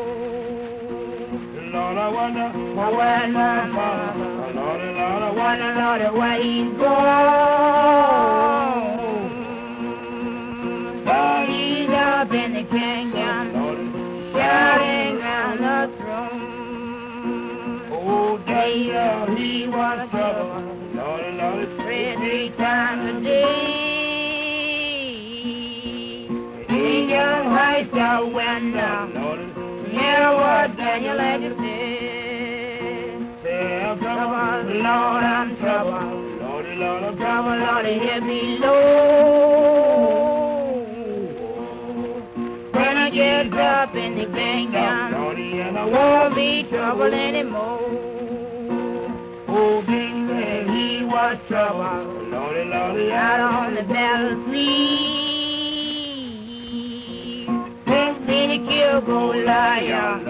Where 1.93 3.27
my 3.27 3.67
mama, 3.67 4.51
Lord, 4.55 4.81
Lord, 4.81 5.21
I 5.21 5.31
wonder, 5.31 5.75
Lord, 5.75 6.01
where 6.17 6.41
he's 6.41 6.73
gone. 6.73 7.03
Lord, 11.05 11.49
he's 11.49 11.89
up 11.89 12.33
in 12.33 12.53
the 12.53 12.63
canyon, 12.63 13.51
shouting 14.33 15.19
round 15.19 15.59
the 15.59 15.87
throne. 15.97 17.81
Oh, 17.91 18.37
uh, 18.37 19.35
he 19.35 19.67
was 19.67 20.09
trouble, 20.09 20.63
Lord, 20.95 21.33
Lord, 21.35 21.69
three, 21.77 22.15
three 22.15 22.49
times 22.57 23.17
a 23.17 23.21
day. 23.21 23.83
Angel 26.69 27.43
Christ, 27.51 27.91
the 27.91 28.25
window. 28.33 29.52
Hear 29.93 30.27
what 30.33 30.75
Daniel 30.75 31.19
had 31.19 31.41
to 31.41 31.55
say. 31.57 33.19
Say, 33.43 33.83
I'm 33.85 33.99
trouble, 33.99 34.73
Lord, 34.81 35.23
I'm 35.23 35.55
trouble. 35.57 36.21
Lordy, 36.41 36.75
Lord, 36.75 37.03
I'm 37.03 37.15
trouble, 37.15 37.57
Lord, 37.57 37.85
here 37.85 38.21
below. 38.21 38.73
When 42.71 42.97
I 42.97 43.09
get 43.11 43.53
up 43.53 43.93
in 43.93 44.17
the 44.17 44.25
kingdom, 44.25 45.13
and 45.61 45.77
I 45.77 45.85
won't 45.85 46.33
be 46.33 46.63
trouble 46.63 47.13
anymore. 47.13 47.79
Oh, 49.47 49.83
baby, 49.85 50.71
he 50.71 51.03
was 51.03 51.37
trouble. 51.47 52.23
Lordy, 52.31 52.63
Lordy, 52.63 53.11
out 53.11 53.39
on 53.41 53.75
the 53.75 53.83
battlefield. 53.83 55.22
Me 58.27 58.47
to 58.47 58.57
kill 58.67 59.01
Goliath. 59.01 60.25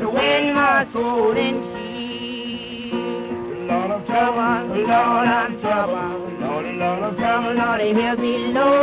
To 0.00 0.08
win 0.08 0.54
my 0.54 0.86
soul 0.92 1.32
in 1.32 1.60
peace. 1.72 2.92
Lord 3.70 3.90
of 3.90 4.06
trouble, 4.06 4.76
Lord 4.76 5.28
I'm 5.28 5.60
trouble, 5.60 6.18
Lord, 6.40 6.66
Lord 6.76 7.02
of 7.02 7.16
trouble, 7.16 7.52
Lord, 7.54 7.80
here 7.80 8.16
below. 8.16 8.74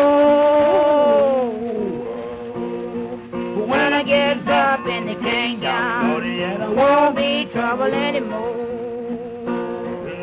When 3.68 3.94
I 3.94 4.04
get 4.04 4.48
up 4.48 4.86
in 4.88 5.06
the 5.06 5.16
kingdom, 5.16 6.22
there 6.24 6.72
won't 6.72 7.16
be 7.16 7.46
trouble 7.54 7.94
anymore. 7.94 8.56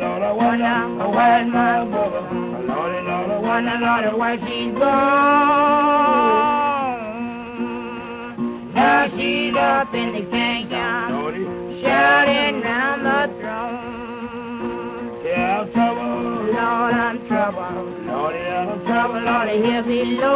Lord, 0.01 0.21
I 0.23 0.31
wonder. 0.31 1.07
Where's 1.09 1.47
my 1.47 1.83
mother, 1.85 2.21
Lord, 2.67 3.03
Lord, 3.05 3.31
I 3.31 3.37
wonder, 3.39 3.77
Lord, 3.79 4.13
where 4.19 4.37
she's 4.45 4.73
gone. 4.77 6.58
Now 8.79 9.09
she's 9.09 9.53
up 9.55 9.93
in 9.93 10.13
the 10.13 10.21
kingdom, 10.31 11.81
shouting 11.81 12.61
round 12.61 13.05
the 13.05 13.27
throne. 13.37 15.21
Yeah, 15.25 15.59
I'm 15.59 15.71
trouble, 15.73 16.53
Lord, 16.53 16.93
I'm 16.93 17.27
trouble, 17.27 17.83
Lord, 18.07 18.35
I'm 18.35 18.85
trouble, 18.85 19.19
Lord, 19.19 19.49
here 19.49 19.83
below. 19.83 20.29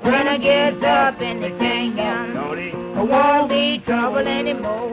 When 0.00 0.28
I 0.28 0.38
get 0.38 0.82
up 0.82 1.20
in 1.20 1.40
the 1.42 1.50
kingdom, 1.58 2.38
I 2.96 3.02
won't 3.02 3.50
be 3.50 3.80
trouble 3.84 4.26
anymore. 4.26 4.88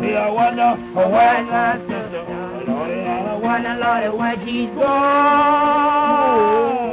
Yeah, 0.00 0.28
I 0.28 0.30
wonder 0.30 0.76
where's 0.94 1.46
my 1.46 1.76
sister, 1.80 2.24
Lord, 2.66 2.90
I 2.90 3.36
wonder, 3.36 3.74
Lord, 3.74 4.14
where 4.18 4.38
she's 4.46 4.70
gone. 4.70 6.87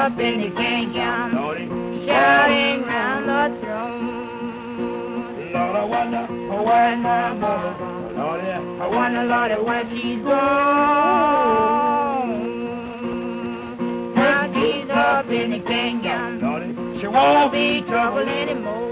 Up 0.00 0.18
in 0.18 0.40
the 0.40 0.50
kingdom, 0.56 1.30
shouting 2.06 2.82
round 2.88 3.28
the 3.28 3.42
throne. 3.60 4.20
Lord, 5.52 5.76
I 5.76 5.84
wonder 5.84 6.24
my 6.96 7.34
mother. 7.34 7.74
Lord, 8.16 8.40
I 8.40 8.86
wonder, 8.86 9.24
Lord, 9.24 9.52
where 9.66 9.84
she's 9.90 10.22
gone. 10.22 10.40
Now 14.14 14.42
she's 14.54 14.88
up 14.88 15.30
in 15.30 15.50
the 15.50 15.60
kingdom, 15.68 16.98
she 16.98 17.06
won't 17.06 17.52
be 17.52 17.82
trouble 17.82 18.26
anymore. 18.26 18.88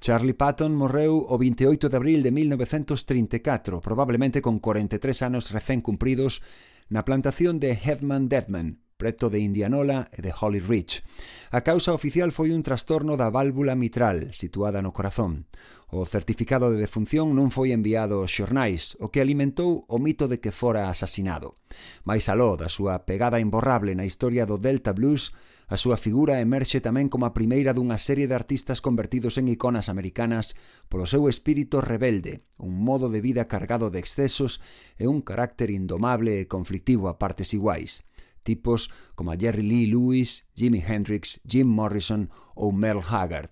Charlie 0.00 0.34
Patton 0.34 0.74
morreu 0.74 1.24
o 1.26 1.38
28 1.38 1.88
de 1.88 1.96
abril 1.96 2.22
de 2.22 2.30
1934, 2.30 3.80
probablemente 3.80 4.42
con 4.42 4.60
43 4.60 5.22
anos 5.22 5.50
recén 5.50 5.80
cumpridos 5.80 6.42
na 6.88 7.04
plantación 7.04 7.58
de 7.58 7.74
Headman 7.74 8.28
Deadman, 8.28 8.80
preto 8.96 9.28
de 9.28 9.38
Indianola 9.38 10.08
e 10.12 10.22
de 10.22 10.32
Holly 10.32 10.60
Ridge. 10.60 11.04
A 11.50 11.60
causa 11.60 11.92
oficial 11.92 12.32
foi 12.32 12.50
un 12.50 12.64
trastorno 12.64 13.16
da 13.16 13.30
válvula 13.30 13.76
mitral, 13.76 14.32
situada 14.32 14.80
no 14.80 14.92
corazón. 14.96 15.46
O 15.86 16.02
certificado 16.02 16.72
de 16.72 16.80
defunción 16.80 17.36
non 17.36 17.54
foi 17.54 17.70
enviado 17.70 18.24
aos 18.24 18.32
xornais, 18.32 18.98
o 18.98 19.12
que 19.12 19.22
alimentou 19.22 19.84
o 19.86 20.00
mito 20.00 20.26
de 20.26 20.40
que 20.42 20.50
fora 20.50 20.88
asasinado. 20.90 21.60
Mais 22.02 22.26
aló 22.26 22.56
da 22.58 22.72
súa 22.72 23.04
pegada 23.06 23.38
imborrable 23.38 23.94
na 23.94 24.08
historia 24.08 24.48
do 24.48 24.58
Delta 24.58 24.90
Blues, 24.90 25.30
A 25.66 25.74
súa 25.74 25.98
figura 25.98 26.38
emerxe 26.38 26.78
tamén 26.78 27.10
como 27.10 27.26
a 27.26 27.34
primeira 27.34 27.74
dunha 27.74 27.98
serie 27.98 28.30
de 28.30 28.38
artistas 28.38 28.78
convertidos 28.78 29.34
en 29.34 29.50
iconas 29.50 29.90
americanas 29.90 30.54
polo 30.86 31.10
seu 31.10 31.26
espírito 31.26 31.82
rebelde, 31.82 32.46
un 32.62 32.78
modo 32.86 33.10
de 33.10 33.18
vida 33.18 33.50
cargado 33.50 33.90
de 33.90 33.98
excesos 33.98 34.62
e 34.94 35.10
un 35.10 35.26
carácter 35.26 35.74
indomable 35.74 36.38
e 36.38 36.46
conflictivo 36.46 37.10
a 37.10 37.18
partes 37.18 37.50
iguais. 37.50 38.06
Tipos 38.46 38.94
como 39.18 39.34
Jerry 39.34 39.66
Lee 39.66 39.90
Lewis, 39.90 40.46
Jimi 40.54 40.78
Hendrix, 40.78 41.42
Jim 41.42 41.66
Morrison 41.66 42.30
ou 42.54 42.70
Merle 42.70 43.02
Haggard, 43.02 43.50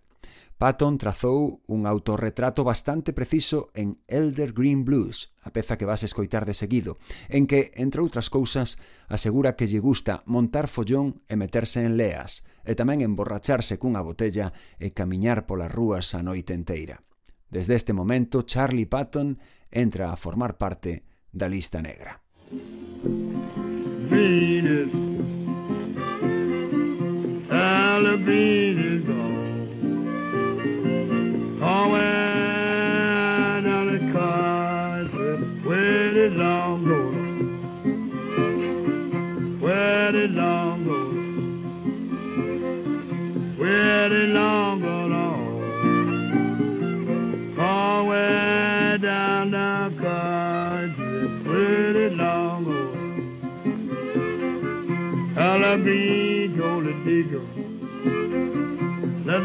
Patton 0.64 0.96
trazou 0.96 1.60
un 1.66 1.84
autorretrato 1.84 2.64
bastante 2.64 3.12
preciso 3.12 3.68
en 3.74 4.00
Elder 4.08 4.54
Green 4.54 4.82
Blues, 4.82 5.36
a 5.42 5.52
peza 5.52 5.76
que 5.76 5.84
vas 5.84 6.00
escoitar 6.00 6.48
de 6.48 6.56
seguido, 6.56 6.96
en 7.28 7.44
que, 7.44 7.68
entre 7.76 8.00
outras 8.00 8.32
cousas, 8.32 8.80
asegura 9.12 9.60
que 9.60 9.68
lle 9.68 9.84
gusta 9.84 10.24
montar 10.24 10.72
follón 10.72 11.20
e 11.28 11.36
meterse 11.36 11.84
en 11.84 12.00
leas, 12.00 12.48
e 12.64 12.72
tamén 12.72 13.04
emborracharse 13.04 13.76
cunha 13.76 14.00
botella 14.00 14.56
e 14.80 14.96
camiñar 14.96 15.44
polas 15.44 15.68
rúas 15.68 16.16
a 16.16 16.24
noite 16.24 16.56
enteira. 16.56 17.04
Desde 17.52 17.76
este 17.76 17.92
momento, 17.92 18.48
Charlie 18.48 18.88
Patton 18.88 19.36
entra 19.68 20.16
a 20.16 20.16
formar 20.16 20.56
parte 20.56 21.04
da 21.28 21.44
lista 21.44 21.84
negra. 21.84 22.24
Venus, 24.08 24.88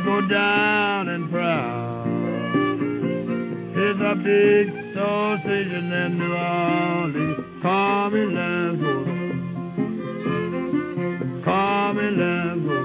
go 0.09 0.21
down 0.27 1.07
and 1.07 1.29
proud. 1.29 2.07
It's 3.77 4.01
a 4.01 4.15
big 4.15 4.95
sausage 4.95 5.71
in 5.79 5.89
New 6.17 6.33
Orleans. 6.33 7.37
Call 7.61 8.09
me, 8.09 8.21
go. 8.33 8.95
Call 11.45 11.93
me, 11.93 12.09
go. 12.65 12.79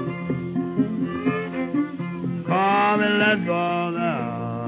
Call 2.47 2.97
me, 2.97 3.07
let's 3.21 3.43
go 3.45 3.89
now. 3.89 4.65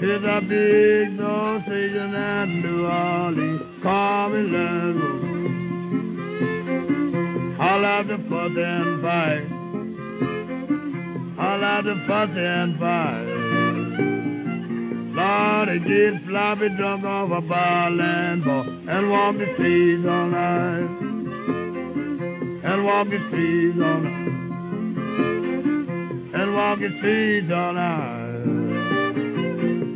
It's 0.00 0.24
a 0.24 0.40
big 0.48 1.18
sausage 1.18 1.94
in 2.04 2.12
New 2.62 2.86
Orleans. 2.86 3.62
Call 3.82 4.28
me, 4.28 4.42
let's 4.54 4.98
go. 5.00 5.10
All 7.64 7.84
out 7.84 8.06
the 8.06 8.18
fuss 8.28 8.56
and 8.56 9.02
fight. 9.02 9.43
All 9.43 9.43
out 11.86 12.06
fuss 12.06 12.30
and 12.36 12.78
fight. 12.78 13.24
Lord, 15.14 15.68
I 15.68 15.78
get 15.78 16.24
floppy 16.26 16.68
drunk 16.76 17.04
off 17.04 17.30
a 17.30 17.40
ball 17.40 18.00
and 18.00 18.42
and 18.88 19.10
walk 19.10 19.36
the 19.36 19.46
streets 19.54 20.06
all 20.08 20.28
night. 20.28 20.88
And 22.64 22.84
walk 22.84 23.08
the 23.10 23.18
streets 23.28 23.78
all 23.82 24.00
night. 24.00 24.28
And 26.34 26.54
walk 26.54 26.78
the 26.80 26.88
streets 26.98 27.52
all 27.52 27.72
night. 27.74 28.24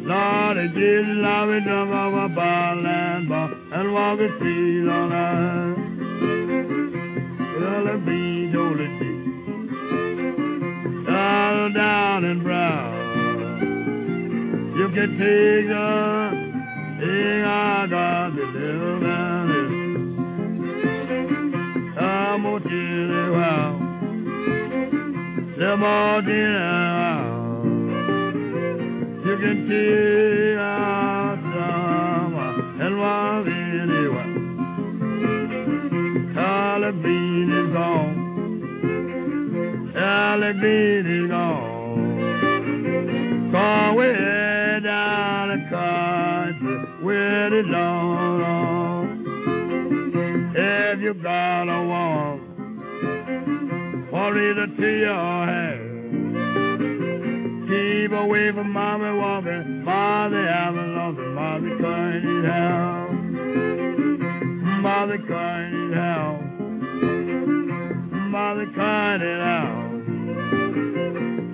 Lord, 0.08 0.58
I 0.58 0.66
get 0.68 1.04
floppy 1.04 1.60
drunk 1.64 1.90
off 1.90 2.30
a 2.30 2.34
ball 2.34 2.86
and 2.86 3.28
ball 3.28 3.50
and 3.72 3.92
walk 3.94 4.18
the 4.18 4.28
streets 4.36 4.88
all 4.90 5.08
night. 5.08 5.76
Well, 7.60 7.98
be 7.98 8.52
jolly 8.52 8.88
All 8.88 8.97
You 14.88 14.94
the 14.94 16.30
thing 16.98 17.42
I 17.44 17.86
got 17.90 18.34
the 18.34 18.42
little 18.42 19.00
man. 19.00 19.58
I'm 21.98 22.42
gonna 22.42 22.60
tell 22.60 22.70
you 22.70 23.34
how. 23.34 23.70
The 25.58 25.76
more 25.76 26.22
dinner 26.22 26.78
You 29.26 29.34
can 29.36 29.56
take 29.68 30.47
it 54.36 54.76
to 54.76 54.88
your 54.98 55.46
head. 55.46 55.80
Keep 57.68 58.12
away 58.12 58.52
from 58.52 58.70
mommy 58.72 59.18
walking, 59.18 59.84
mommy 59.84 60.46
having 60.46 60.94
nothing, 60.94 61.34
mommy 61.34 61.76
crying 61.78 62.24
in 62.24 62.44
hell. 62.44 63.08
Mommy 64.82 65.18
crying 65.26 65.74
in 65.74 65.92
hell. 65.92 66.40
Mommy 68.28 68.66
crying 68.74 69.22
in 69.22 69.40
hell. 69.48 69.88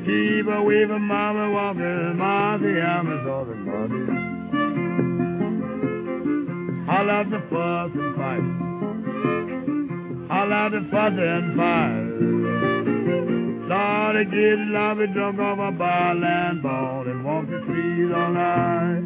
Keep 0.05 0.47
away 0.49 0.87
from 0.87 1.03
mama 1.03 1.51
walking, 1.51 2.17
mommy 2.17 2.81
having 2.81 3.25
nothing, 3.25 3.65
mommy. 3.65 4.35
I 6.89 7.03
love 7.03 7.31
the 7.31 7.41
fuss 7.51 7.91
and 7.95 8.17
fight. 8.17 8.45
I 10.31 10.45
love 10.45 10.73
the 10.73 10.81
fuss 10.91 11.13
and 11.19 11.57
fight. 11.57 12.04
Lord, 13.67 14.29
love 14.69 15.01
it 15.01 15.15
drunk 15.15 15.39
off 15.41 15.59
a 15.59 15.71
ball 15.71 16.23
and 16.23 16.63
ball 16.63 17.09
and 17.09 17.25
walk 17.25 17.49
the 17.49 17.63
streets 17.65 18.13
all 18.15 18.33
night. 18.33 19.03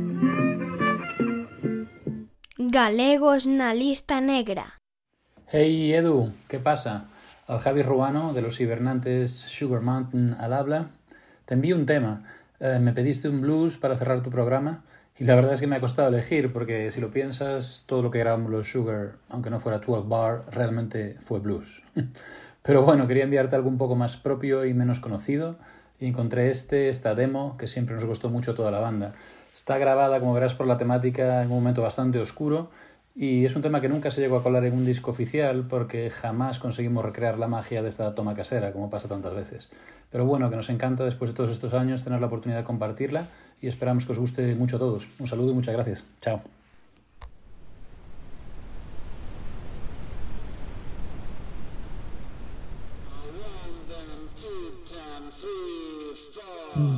Galegos 2.58 3.46
na 3.46 3.72
lista 3.72 4.20
negra. 4.20 4.74
Hey 5.46 5.94
Edu, 5.94 6.32
¿qué 6.48 6.58
pasa? 6.58 7.06
Al 7.46 7.60
Javi 7.60 7.82
Ruano 7.82 8.32
de 8.32 8.42
los 8.42 8.60
hibernantes 8.60 9.30
Sugar 9.30 9.80
Mountain 9.80 10.34
al 10.34 10.52
habla. 10.52 10.90
Te 11.44 11.54
envío 11.54 11.76
un 11.76 11.86
tema. 11.86 12.24
Eh, 12.58 12.80
me 12.80 12.92
pediste 12.92 13.28
un 13.28 13.40
blues 13.40 13.78
para 13.78 13.96
cerrar 13.96 14.24
tu 14.24 14.30
programa 14.30 14.82
y 15.16 15.24
la 15.24 15.36
verdad 15.36 15.52
es 15.52 15.60
que 15.60 15.68
me 15.68 15.76
ha 15.76 15.80
costado 15.80 16.08
elegir 16.08 16.52
porque 16.52 16.90
si 16.90 17.00
lo 17.00 17.12
piensas, 17.12 17.84
todo 17.86 18.02
lo 18.02 18.10
que 18.10 18.18
grabamos 18.18 18.50
los 18.50 18.68
Sugar, 18.70 19.18
aunque 19.28 19.50
no 19.50 19.60
fuera 19.60 19.78
12 19.78 20.08
bar, 20.08 20.44
realmente 20.50 21.16
fue 21.20 21.38
blues. 21.38 21.80
Pero 22.62 22.82
bueno, 22.82 23.06
quería 23.06 23.24
enviarte 23.24 23.56
algo 23.56 23.68
un 23.68 23.78
poco 23.78 23.94
más 23.94 24.16
propio 24.16 24.64
y 24.64 24.74
menos 24.74 25.00
conocido 25.00 25.56
y 25.98 26.06
encontré 26.06 26.50
este, 26.50 26.88
esta 26.88 27.14
demo, 27.14 27.56
que 27.56 27.66
siempre 27.66 27.94
nos 27.94 28.04
gustó 28.04 28.30
mucho 28.30 28.54
toda 28.54 28.70
la 28.70 28.78
banda. 28.78 29.14
Está 29.52 29.78
grabada, 29.78 30.20
como 30.20 30.34
verás 30.34 30.54
por 30.54 30.66
la 30.66 30.76
temática, 30.76 31.42
en 31.42 31.50
un 31.50 31.56
momento 31.56 31.82
bastante 31.82 32.18
oscuro 32.18 32.70
y 33.20 33.44
es 33.44 33.56
un 33.56 33.62
tema 33.62 33.80
que 33.80 33.88
nunca 33.88 34.12
se 34.12 34.20
llegó 34.20 34.36
a 34.36 34.44
colar 34.44 34.64
en 34.64 34.74
un 34.74 34.86
disco 34.86 35.10
oficial 35.10 35.66
porque 35.68 36.08
jamás 36.08 36.60
conseguimos 36.60 37.04
recrear 37.04 37.36
la 37.36 37.48
magia 37.48 37.82
de 37.82 37.88
esta 37.88 38.14
toma 38.14 38.34
casera, 38.34 38.72
como 38.72 38.90
pasa 38.90 39.08
tantas 39.08 39.34
veces. 39.34 39.70
Pero 40.12 40.24
bueno, 40.24 40.48
que 40.50 40.56
nos 40.56 40.70
encanta 40.70 41.04
después 41.04 41.30
de 41.30 41.36
todos 41.36 41.50
estos 41.50 41.74
años 41.74 42.04
tener 42.04 42.20
la 42.20 42.28
oportunidad 42.28 42.60
de 42.60 42.64
compartirla 42.64 43.26
y 43.60 43.66
esperamos 43.66 44.06
que 44.06 44.12
os 44.12 44.20
guste 44.20 44.54
mucho 44.54 44.76
a 44.76 44.78
todos. 44.78 45.08
Un 45.18 45.26
saludo 45.26 45.50
y 45.50 45.54
muchas 45.54 45.74
gracias. 45.74 46.04
Chao. 46.20 46.57
The 54.90 54.94
clouds 54.94 55.44
around 55.44 56.88
here. 56.88 56.97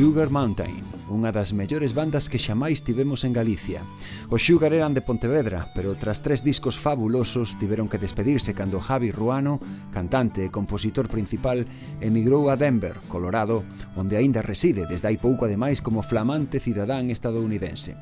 Sugar 0.00 0.32
Mountain, 0.32 0.80
unha 1.12 1.28
das 1.28 1.52
mellores 1.52 1.92
bandas 1.92 2.32
que 2.32 2.40
xamais 2.40 2.80
tivemos 2.80 3.20
en 3.28 3.36
Galicia. 3.36 3.84
Os 4.32 4.40
Sugar 4.40 4.72
eran 4.72 4.96
de 4.96 5.04
Pontevedra, 5.04 5.68
pero 5.76 5.92
tras 5.92 6.24
tres 6.24 6.40
discos 6.40 6.80
fabulosos 6.80 7.60
tiveron 7.60 7.84
que 7.84 8.00
despedirse 8.00 8.56
cando 8.56 8.80
Javi 8.80 9.12
Ruano, 9.12 9.60
cantante 9.92 10.40
e 10.40 10.48
compositor 10.48 11.12
principal, 11.12 11.68
emigrou 12.00 12.48
a 12.48 12.56
Denver, 12.56 12.96
Colorado, 13.12 13.60
onde 13.92 14.16
aínda 14.16 14.40
reside 14.40 14.88
desde 14.88 15.12
hai 15.12 15.20
pouco 15.20 15.44
ademais 15.44 15.84
como 15.84 16.00
flamante 16.00 16.64
cidadán 16.64 17.12
estadounidense. 17.12 18.00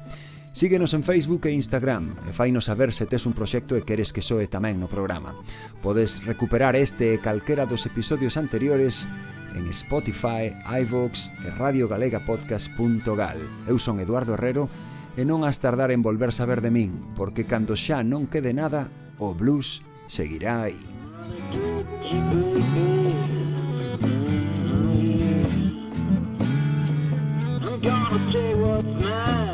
Síguenos 0.55 0.95
en 0.95 1.03
Facebook 1.03 1.51
e 1.51 1.55
Instagram 1.59 2.15
e 2.27 2.33
fainos 2.35 2.71
saber 2.71 2.95
se 2.95 3.11
tes 3.11 3.27
un 3.27 3.35
proxecto 3.35 3.75
e 3.75 3.83
queres 3.83 4.15
que 4.15 4.23
soe 4.23 4.47
tamén 4.47 4.79
no 4.79 4.87
programa. 4.87 5.35
Podes 5.83 6.23
recuperar 6.23 6.79
este 6.79 7.19
e 7.19 7.19
calquera 7.19 7.67
dos 7.67 7.91
episodios 7.91 8.39
anteriores 8.39 9.03
en 9.59 9.67
Spotify, 9.75 10.55
iVoox 10.65 11.29
e 11.43 11.51
radiogalegapodcast.gal. 11.51 13.39
Eu 13.67 13.83
son 13.83 13.99
Eduardo 13.99 14.39
Herrero 14.39 14.71
e 15.19 15.27
non 15.27 15.43
has 15.43 15.59
tardar 15.59 15.91
en 15.91 16.01
volver 16.01 16.31
saber 16.31 16.63
de 16.63 16.71
min, 16.71 16.95
porque 17.19 17.43
cando 17.43 17.75
xa 17.75 18.07
non 18.07 18.31
quede 18.31 18.55
nada, 18.55 18.87
o 19.19 19.35
blues 19.35 19.83
seguirá 20.07 20.71
aí. 20.71 20.79
I'm 27.59 27.83
gonna 27.83 28.33
say 28.33 28.55
what's 28.55 28.87
mine 29.03 29.48